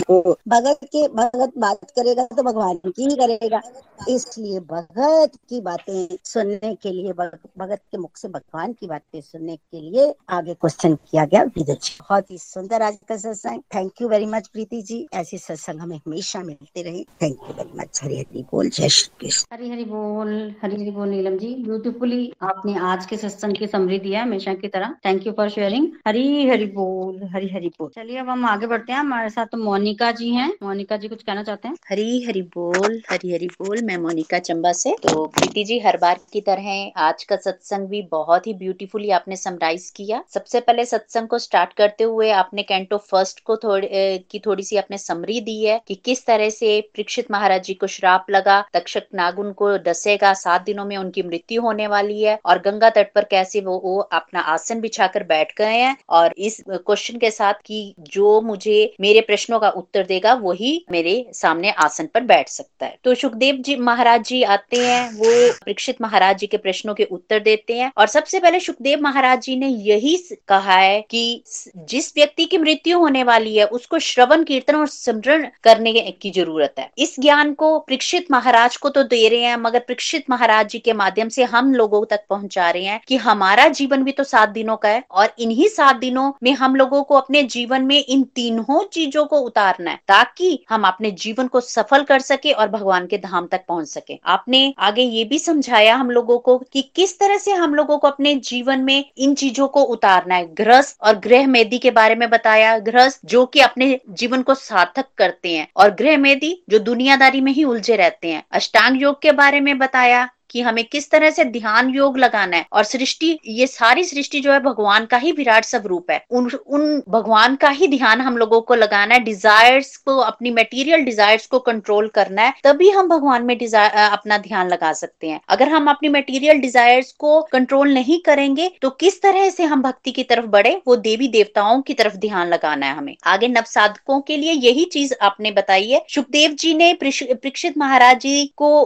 [0.49, 3.61] भगत के, भगत बात करेगा तो भगवान की ही करेगा।
[4.09, 9.55] इसलिए भगत की बातें सुनने के लिए भगत के मुख से भगवान की बातें सुनने
[9.55, 14.01] के लिए आगे क्वेश्चन किया गया विदुर जी। बहुत ही सुंदर आज का सत्संग। Thank
[14.01, 15.05] you very much Preeti ji.
[15.13, 19.15] ऐसे सत्संग हमें हमेशा मिलते रहे। Thank you very much Hari Hari बोल। जय श्री
[19.19, 22.08] कृष्ण। हरी हरी बोल हरी हरी बोल नीलम जी। ब्यूटीफुली
[22.43, 24.93] आपने आज के सत्संग की समरी दिया हमेशा की तरह.
[25.05, 28.93] Thank you for sharing Hari Hari बोल हरी हरी बोल चलिए, अब हम आगे बढ़ते
[28.93, 28.99] हैं.
[28.99, 30.49] हमारे साथ मोनिका जी हैं.
[30.63, 31.75] मोनिका जी, कुछ कहना चाहते हैं?
[31.89, 34.95] हरी हरी बोल हरी हरी बोल मैं मोनिका चंबा से.
[35.03, 39.35] तो प्रीति जी, हर बार की तरह आज का सत्संग भी बहुत ही ब्यूटीफुली आपने
[39.35, 40.23] समराइज किया.
[40.33, 43.87] सबसे पहले सत्संग को स्टार्ट करते हुए आपने कैंटो फ़र्स्ट को थोड़ी
[44.31, 47.87] की थोड़ी सी आपने समरी दी है कि किस तरह से परीक्षित महाराज जी को
[47.89, 48.61] श्राप लगा.
[48.73, 53.11] तक्षक नागुन को डसेगा सात दिनों में उनकी मृत्यु होने वाली है और गंगा तट
[53.15, 57.53] पर कैसे वो, वो अपना आसन बिछाकर बैठ गए हैं और इस क्वेश्चन के साथ
[57.65, 62.85] कि जो मुझे मेरे प्रश्नों का उत्तर देगा वही मेरे सामने आसन पर बैठ सकता
[62.85, 67.03] है। तो सुखदेव जी महाराज जी आते हैं वो परीक्षित महाराज जी के प्रश्नों के
[67.11, 70.15] उत्तर देते हैं और सबसे पहले सुखदेव महाराज जी ने यही
[70.47, 71.43] कहा है कि
[71.89, 76.75] जिस व्यक्ति की मृत्यु होने वाली है उसको श्रवण कीर्तन और स्मरण करने की ज़रूरत
[76.79, 80.79] है। इस ज्ञान को परीक्षित महाराज को तो दे रहे हैं मगर परीक्षित महाराज जी
[80.79, 84.49] के माध्यम से हम लोगों तक पहुँचा रहे हैं कि हमारा जीवन भी तो सात
[84.51, 88.23] दिनों का है और इन्हीं सात दिनों में हम लोगों को अपने जीवन में इन
[88.35, 93.07] तीनों चीज़ों को उतारना है ताकि हम अपने जीवन को सफल कर सके और भगवान
[93.07, 97.17] के धाम तक पहुँच सके। आपने आगे ये भी समझाया हम लोगों को कि किस
[97.19, 101.19] तरह से हम लोगों को अपने जीवन में इन चीज़ों को उतारना है। गृहस्थ और
[101.19, 105.67] गृह मेदी के बारे में बताया। गृहस्थ जो कि अपने जीवन को सार्थक करते हैं
[105.75, 109.77] और गृह मेदी जो दुनियादारी में ही उलझे रहते हैं। अष्टांग योग के बारे में
[109.79, 114.39] बताया। कि हमें किस तरह से ध्यान योग लगाना है। और सृष्टि, ये सारी सृष्टि
[114.39, 118.37] जो है भगवान का ही विराट स्वरूप है। उन उन भगवान का ही ध्यान हम
[118.37, 123.07] लोगों को लगाना है। डिजायर्स को, अपनी मटेरियल डिजायर्स को कंट्रोल करना है, तभी हम
[123.09, 128.19] भगवान में अपना ध्यान लगा सकते हैं। अगर हम अपनी मेटीरियल डिजायर्स को कंट्रोल नहीं
[128.21, 132.15] करेंगे तो किस तरह से हम भक्ति की तरफ़ बढ़े, वो देवी देवताओं की तरफ़
[132.17, 136.51] ध्यान लगाना है हमें। आगे नव साधकों के लिए यही चीज़ आपने बताई है। सुखदेव
[136.53, 138.81] जी ने परीक्षित महाराज जी को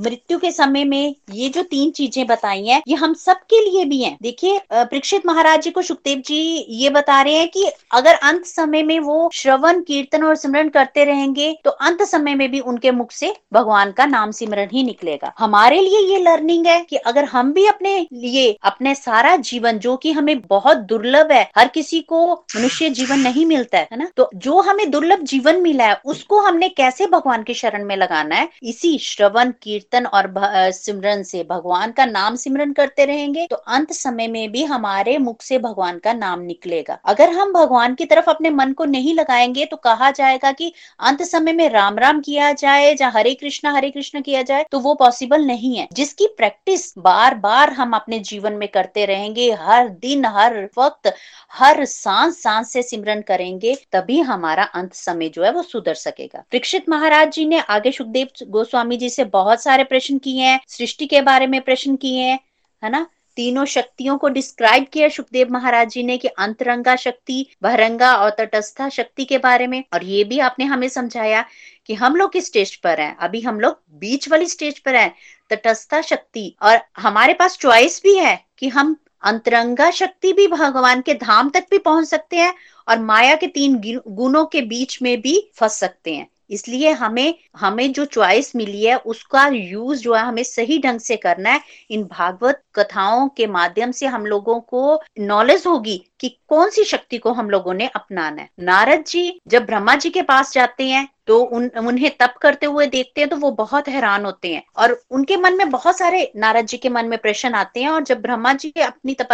[0.00, 4.02] मृत्यु के समय में ये जो तीन चीज़ें बताई हैं, ये हम सबके लिए भी
[4.02, 6.40] हैं। देखिए परीक्षित महाराज जी को सुखदेव जी
[6.74, 11.04] ये बता रहे हैं कि अगर अंत समय में वो श्रवण, कीर्तन और सिमरन करते
[11.04, 15.32] रहेंगे तो अंत समय में भी उनके मुख से भगवान का नाम सिमरन ही निकलेगा।
[15.38, 19.96] हमारे लिए ये लर्निंग है कि अगर हम भी अपने लिए, अपने सारा जीवन, जो
[19.96, 24.08] कि हमें बहुत दुर्लभ है, हर किसी को मनुष्य जीवन नहीं मिलता है ना?
[24.16, 28.34] तो जो हमें दुर्लभ जीवन मिला है, उसको हमने कैसे भगवान के शरण में लगाना
[28.34, 28.48] है?
[28.64, 30.26] इसी श्रवण, कीर्तन और
[30.72, 35.42] सिमरन से, भगवान का नाम सिमरन करते रहेंगे तो अंत समय में भी हमारे मुख
[35.42, 39.64] से भगवान का नाम निकलेगा। अगर हम भगवान की तरफ़ अपने मन को नहीं लगाएँगे
[39.64, 43.90] तो कहा जाएगा कि अंत समय में राम राम किया जाए या हरे कृष्णा, हरे
[43.90, 48.52] कृष्ण किया जाए तो वो पॉसिबल नहीं है। जिसकी प्रैक्टिस बार बार हम अपने जीवन
[48.52, 51.12] में करते रहेंगे, हर दिन, हर वक्त,
[51.52, 56.38] हर सांस सांस से सिमरन करेंगे, तभी हमारा अंत समय जो है वो सुधर सकेगा।
[56.42, 61.06] परीक्षित महाराज जी ने आगे सुखदेव गोस्वामी जी से बहुत सारे प्रश्न किए। हैं, सृष्टि
[61.06, 62.38] के बारे में प्रश्न किए हैं,
[62.82, 63.06] है ना?
[63.36, 68.88] तीनों शक्तियों को डिस्क्राइब किया सुखदेव महाराज जी ने कि अंतरंगा शक्ति, बहरंगा और तटस्था
[68.88, 71.44] शक्ति के बारे में, और ये भी आपने हमें समझाया
[71.86, 75.14] कि हम लोग किस स्टेज पर हैं। अभी हम लोग बीच वाली स्टेज पर हैं,
[75.50, 81.14] तटस्था शक्ति, और हमारे पास चॉइस भी है कि हम अंतरंगा शक्ति भी भगवान के
[81.14, 82.54] धाम तक भी पहुँच सकते हैं,
[82.88, 87.92] और माया के तीन गुणों के बीच में भी फंस सकते हैं। इसलिए हमें हमें
[87.92, 92.04] जो चॉइस मिली है, उसका यूज़ जो है हमें सही ढंग से करना है। इन
[92.04, 97.32] भागवत कथाओं के माध्यम से हम लोगों को नॉलेज होगी कि कौन सी शक्ति को
[97.32, 101.38] हम लोगों ने अपनाना है। नारद जी जब ब्रह्मा जी के पास जाते हैं तो
[101.38, 105.36] उन, उन्हें तप करते हुए देखते हैं तो वो बहुत हैरान होते हैं। और उनके
[105.36, 108.52] मन में बहुत सारे नारद जी के मन में प्रश्न आते हैं, और जब ब्रह्मा
[108.54, 109.32] जी अपनी तप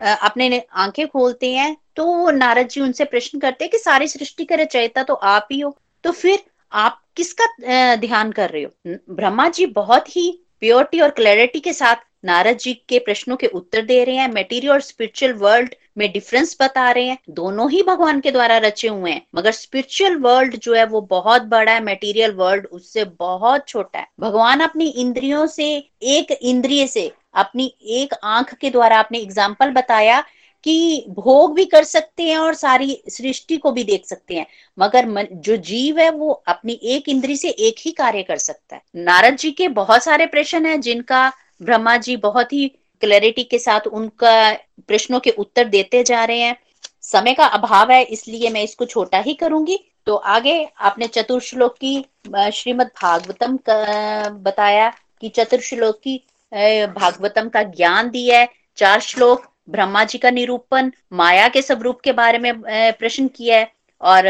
[0.00, 4.56] अपने आँखें खोलते हैं तो नारद जी उनसे प्रश्न करते हैं कि सारी सृष्टि के
[4.56, 6.42] रचयिता तो आप ही हो। तो फिर
[6.72, 8.96] आप किसका ध्यान कर रहे हो?
[9.10, 10.30] ब्रह्मा जी बहुत ही
[10.60, 14.72] प्योरिटी और क्लैरिटी के साथ नारद जी के प्रश्नों के उत्तर दे रहे हैं मेटीरियल
[14.72, 19.10] और स्पिरिचुअल वर्ल्ड में डिफरेंस बता रहे हैं। दोनों ही भगवान के द्वारा रचे हुए
[19.10, 23.98] हैं, मगर स्पिरिचुअल वर्ल्ड जो है वो बहुत बड़ा है मेटीरियल वर्ल्ड उससे बहुत छोटा
[23.98, 25.66] है। भगवान अपनी इंद्रियों से,
[26.02, 30.22] एक इंद्रिय से, अपनी एक आँख के द्वारा आपने एग्ज़ाम्पल बताया
[30.64, 34.46] कि भोग भी कर सकते हैं और सारी सृष्टि को भी देख सकते हैं।
[34.78, 38.76] मगर मन, जो जीव है वो अपनी एक इंद्री से एक ही कार्य कर सकता
[38.76, 41.30] है। नारद जी के बहुत सारे प्रश्न हैं जिनका
[41.62, 42.68] ब्रह्मा जी बहुत ही
[43.02, 44.52] क्लैरिटी के साथ उनका
[44.88, 46.56] प्रश्नों के उत्तर देते जा रहे हैं।
[47.02, 52.04] समय का अभाव है इसलिए मैं इसको छोटा ही करूँगी। तो आगे आपने चतुर्श्लोक की
[52.52, 54.88] श्रीमद भागवतम का बताया
[55.20, 56.16] कि चतुर्श्लोक की
[56.96, 62.12] भागवतम का ज्ञान दिया है। चार श्लोक ब्रह्मा जी का निरूपण माया के स्वरूप के
[62.12, 62.52] बारे में
[62.98, 64.24] प्रश्न किया है और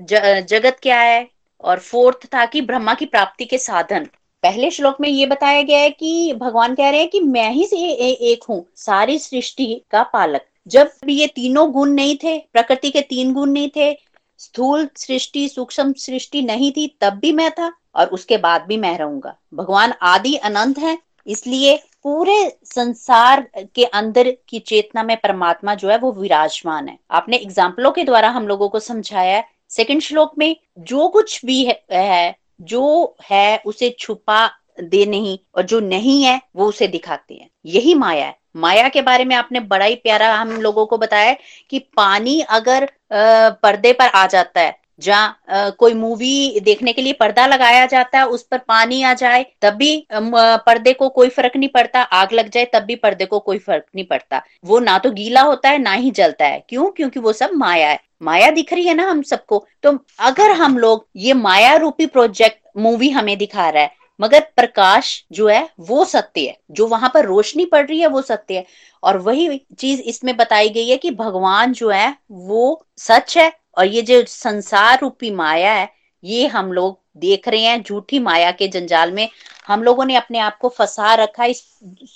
[0.00, 1.26] ज, जगत क्या है
[1.60, 4.08] और फोर्थ था कि ब्रह्मा की प्राप्ति के साधन।
[4.42, 7.66] पहले श्लोक में ये बताया गया है कि भगवान कह रहे हैं कि मैं ही
[7.66, 12.90] से ए, एक हूँ सारी सृष्टि का पालक। जब ये तीनों गुण नहीं थे प्रकृति
[12.90, 13.92] के तीन गुण नहीं थे
[14.40, 18.96] स्थूल सृष्टि सूक्ष्म सृष्टि नहीं थी तब भी मैं था और उसके बाद भी मैं
[18.98, 20.96] रहूँगा। भगवान आदि अनंत है
[21.28, 27.36] इसलिए पूरे संसार के अंदर की चेतना में परमात्मा जो है वो विराजमान है। आपने
[27.36, 31.82] एग्जाम्पलों के द्वारा हम लोगों को समझाया है सेकंड श्लोक में जो कुछ भी है,
[31.92, 34.48] है जो है उसे छुपा
[34.80, 39.02] दे नहीं और जो नहीं है वो उसे दिखाते हैं। यही माया है। माया के
[39.02, 41.34] बारे में आपने बड़ा ही प्यारा हम लोगों को बताया
[41.70, 47.46] कि पानी अगर पर्दे पर आ जाता है जहाँ कोई मूवी देखने के लिए पर्दा
[47.46, 51.68] लगाया जाता है उस पर पानी आ जाए, तब भी पर्दे को कोई फ़र्क नहीं
[51.68, 55.10] पड़ता, आग लग जाए, तब भी पर्दे को कोई फ़र्क नहीं पड़ता। वो ना तो
[55.10, 56.90] गीला होता है, ना ही जलता है। क्यों?
[56.90, 60.78] क्योंकि वो सब माया है। माया दिख रही है ना हम सबको। तो अगर हम
[60.78, 66.04] लोग ये माया रूपी प्रोजेक्ट मूवी हमें दिखा रहा है, मगर प्रकाश जो है, वो
[66.04, 68.64] सत्य है। जो वहाँ पर रोशनी पड़ रही है, वो सत्य है।
[69.02, 73.86] और वही चीज़ इसमें बताई गई है कि भगवान जो है, वो सच है और
[73.86, 75.88] ये जो संसार रूपी माया है,
[76.24, 79.28] ये हम लोग देख रहे हैं, झूठी माया के जंजाल में।
[79.66, 81.62] हम लोगों ने अपने आप को फंसा रखा, इस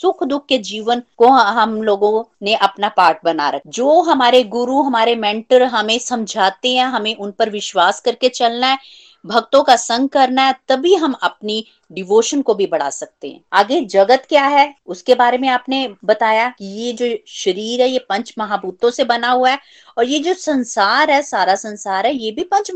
[0.00, 4.82] सुख दुख के जीवन को हम लोगों ने अपना पार्ट बना रखा। जो हमारे गुरु,
[4.82, 8.78] हमारे मेंटर हमें समझाते हैं, हमें उन पर विश्वास करके चलना है
[9.26, 13.80] भक्तों का संग करना है, तभी हम अपनी डिवोशन को भी बढ़ा सकते हैं। आगे,
[13.80, 14.74] जगत क्या है?
[14.86, 19.30] उसके बारे में आपने बताया कि ये जो शरीर है, ये पंच महाभूतों से बना
[19.30, 19.58] हुआ है
[19.98, 22.70] और ये जो संसार है, सारा संसार है, ये भी पंच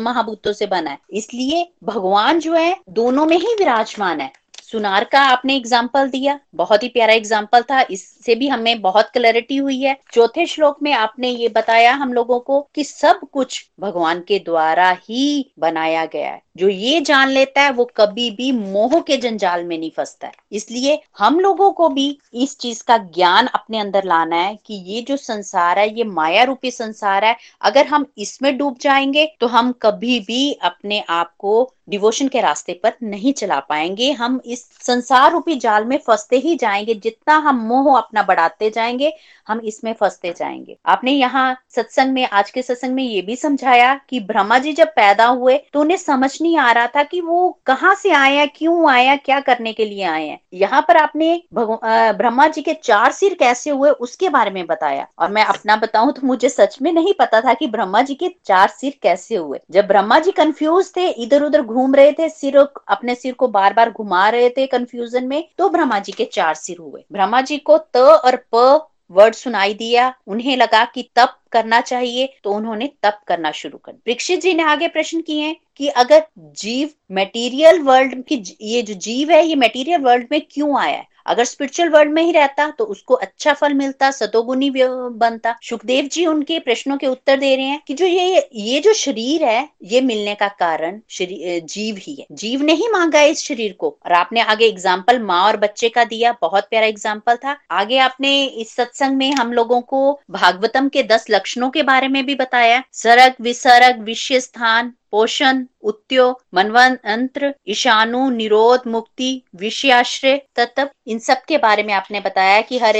[0.00, 4.32] महाभूतों से बना है। इसलिए भगवान जो है, दोनों में ही विराजमान है।
[4.72, 9.56] सुनार का आपने एग्ज़ाम्पल दिया, बहुत ही प्यारा एग्ज़ाम्पल था, इससे भी हमें बहुत क्लैरिटी
[9.56, 14.20] हुई है। चौथे श्लोक में आपने ये बताया हम लोगों को कि सब कुछ भगवान
[14.20, 18.98] के द्वारा ही बनाया गया है। जो ये जान लेता है, वो कभी भी मोह
[19.00, 23.46] के जंजाल में नहीं फंसता है। इसलिए हम लोगों को भी इस चीज़ का ज्ञान
[23.46, 27.86] अपने अंदर लाना है कि ये जो संसार है, ये माया रूपी संसार है, अगर
[27.86, 32.92] हम इसमें डूब जाएँगे तो हम कभी भी अपने आप को डिवोशन के रास्ते पर
[33.02, 37.96] नहीं चला पाएँगे। हम इस संसार रूपी जाल में फंसते ही जाएँगे, जितना हम मोह
[37.98, 39.12] अपना बढ़ाते जाएँगे,
[39.48, 43.94] हम इसमें फंसते जाएँगे। आपने यहाँ सत्संग में, आज के सत्संग में ये भी समझाया
[44.08, 47.48] कि ब्रह्मा जी जब पैदा हुए तो उन्हें समझ नहीं आ रहा था कि वो
[47.66, 50.96] कहाँ से आए हैं, क्यों आए हैं, क्या करने के लिए आए हैं। यहाँ पर
[50.96, 55.76] आपने ब्रह्मा जी के चार सिर कैसे हुए उसके बारे में बताया। और मैं अपना
[55.76, 59.36] बताऊँ तो मुझे सच में नहीं पता था कि ब्रह्मा जी के चार सिर कैसे
[59.36, 63.48] हुए। जब ब्रह्मा जी कंफ्यूज थे इधर उधर घूम रहे थे, सिर अपने सिर को
[63.48, 67.40] बार बार घुमा रहे थे कंफ्यूजन में तो ब्रह्मा जी के चार सिर हुए। ब्रह्मा
[67.40, 72.52] जी को त और प वर्ड सुनाई दिया। उन्हें लगा कि तप करना चाहिए तो
[72.52, 76.22] उन्होंने तप करना शुरू कर दीक्षित जी ने आगे प्रश्न किए कि अगर
[76.56, 81.06] जीव मेटीरियल वर्ल्ड की ये जो जीव है, ये मेटीरियल वर्ल्ड में क्यों आया है?
[81.26, 86.24] अगर स्पिरिचुअल वर्ल्ड में ही रहता तो उसको अच्छा फल मिलता सतोगुनी बनता। सुखदेव जी
[86.26, 90.00] उनके प्रश्नों के उत्तर दे रहे हैं कि जो ये ये जो शरीर है, ये
[90.00, 94.40] मिलने का कारण जीव ही है। जीव ने ही मांगा इस शरीर को। और आपने
[94.42, 99.16] आगे एग्ज़ाम्पल माँ और बच्चे का दिया, बहुत प्यारा एग्ज़ाम्पल था। आगे आपने इस सत्संग
[99.16, 104.00] में हम लोगों को भागवतम के दस लक्षणों के बारे में भी बताया सरग, विसर्ग,
[104.02, 106.24] विषय स्थान, पोषण, उत्यो
[106.54, 112.96] मनवंत्र ईशानु, निरोध, मुक्ति, विषयाश्रय, तत्व, इन सब के बारे में आपने बताया कि हर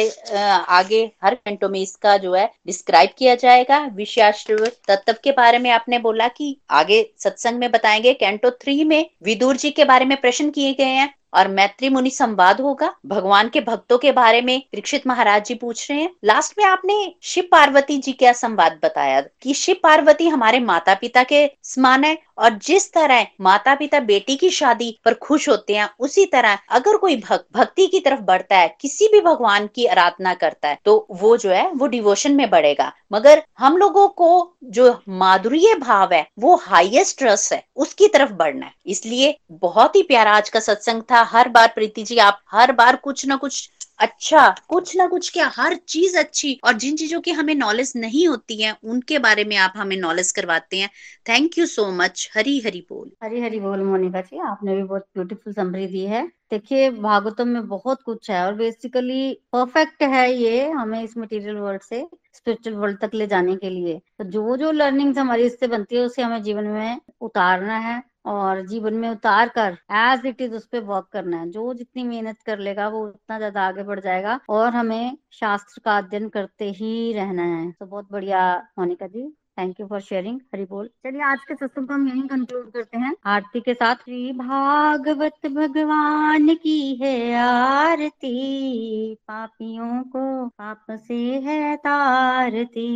[0.69, 5.71] आगे हर घंटों में इसका जो है डिस्क्राइब किया जाएगा। विषयाश्रय, तत्व के बारे में
[5.71, 10.21] आपने बोला कि आगे सत्संग में बताएँगे। कैंटो थ्री में विदुर जी के बारे में
[10.21, 14.59] प्रश्न किए गए हैं। और मैत्री मुनि संवाद होगा। भगवान के भक्तों के बारे में
[14.75, 19.21] दीक्षित महाराज जी पूछ रहे हैं। लास्ट में आपने शिव पार्वती जी का संवाद बताया
[19.43, 24.37] कि शिव पार्वती हमारे माता पिता के समान है और जिस तरह माता पिता बेटी
[24.37, 28.57] की शादी पर खुश होते हैं, उसी तरह अगर कोई भक्त भक्ति की तरफ़ बढ़ता
[28.57, 32.49] है, किसी भी भगवान की आराधना करता है तो वो जो है, वो डिवोशन में
[32.51, 38.33] बढ़ेगा। मगर हम लोगों को जो माधुर्य भाव है, वो हाईएस्ट रस है, उसकी तरफ़
[38.33, 42.41] बढ़ना है। इसलिए बहुत ही प्यारा आज का सत्संग था। हर बार प्रीति जी, आप
[42.53, 43.69] हर बार कुछ ना कुछ
[44.01, 48.27] अच्छा कुछ ना कुछ क्या हर चीज़ अच्छी और जिन चीज़ों की हमें नॉलेज नहीं
[48.29, 50.91] होती है, उनके बारे में आप हमें नॉलेज करवाते हैं।
[51.29, 55.07] Thank you so much Hari Hari बोल। हरी हरी बोल मोनिका जी, आपने भी बहुत
[55.15, 60.69] ब्यूटीफुल समरी दी है। देखिए, भागवतम में बहुत कुछ है और बेसिकली परफेक्ट है ये
[60.71, 64.71] हमें इस मटेरियल वर्ल्ड से स्पिरिचुअल वर्ल्ड तक ले जाने के लिए। तो जो जो
[64.73, 69.49] लर्निंग्स हमारी इससे बनती है, उसे हमें जीवन में उतारना है। और जीवन में उतार
[69.51, 73.07] कर एज इट इज़ उस पर वर्क करना है। जो जितनी मेहनत कर लेगा, वो
[73.07, 77.87] उतना ज़्यादा आगे बढ़ जाएगा और हमें शास्त्र का अध्ययन करते ही रहना है। तो
[77.87, 79.33] बहुत बढ़िया, Monika ji.
[79.59, 82.99] Thank you for sharing Hari बोल चलिए आज के सत्संग को हम यही कंक्लूड करते
[82.99, 91.77] हैं। आरती के साथ। श्री भागवत भगवान की है आरती पापियों को पाप से है
[91.77, 92.87] तारती।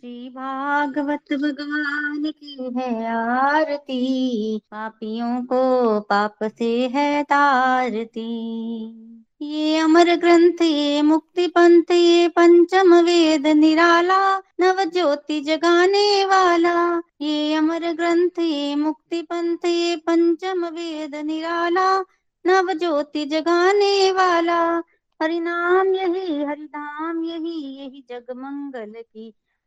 [0.00, 8.28] श्री भागवत भगवान की है आरती पापियों को पाप से है तारती।
[9.40, 14.18] ये अमर ग्रंथ ये मुक्ति पंथ ये पंचम वेद निराला
[14.60, 21.88] नव ज्योति जगाने वाला। ये अमर ग्रंथ ये मुक्ति पंथ ये पंचम वेद निराला
[22.44, 24.60] नव ज्योति जगाने वाला।
[25.20, 29.32] हरि नाम यही, हरि धाम यही यही जग मंगल की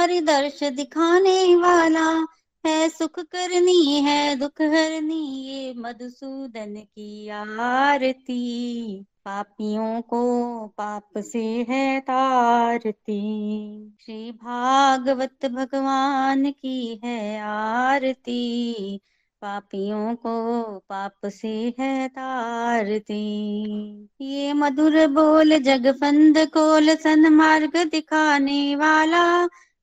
[0.00, 2.26] हरि दर्श दिखाने वाला
[2.66, 10.20] है, सुख करनी है, दुख हरनी ये मधुसूदन की आरती। पापियों को
[10.66, 13.18] पाप से है तारती।
[14.00, 19.00] श्री भागवत भगवान की है आरती।
[19.42, 23.18] पापियों को पाप से है तारती।
[24.20, 29.48] ये मधुर बोल जगफंद कोल सन्मार्ग दिखाने वाला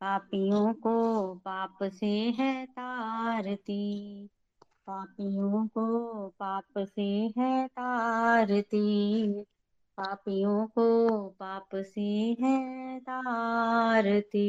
[0.00, 4.26] पापियों को पाप से है तारती।
[4.86, 9.42] पापियों को पाप से है तारती।
[9.98, 14.46] पापियों को पाप से है तारती।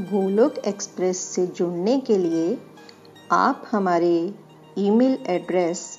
[0.00, 2.58] गोलोक एक्सप्रेस से जुड़ने के लिए
[3.32, 4.34] आप हमारे
[4.78, 5.98] email address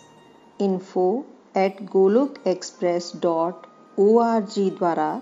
[0.62, 1.26] info
[1.58, 3.68] at Golok express dot
[4.00, 4.20] o
[4.70, 5.22] द्वारा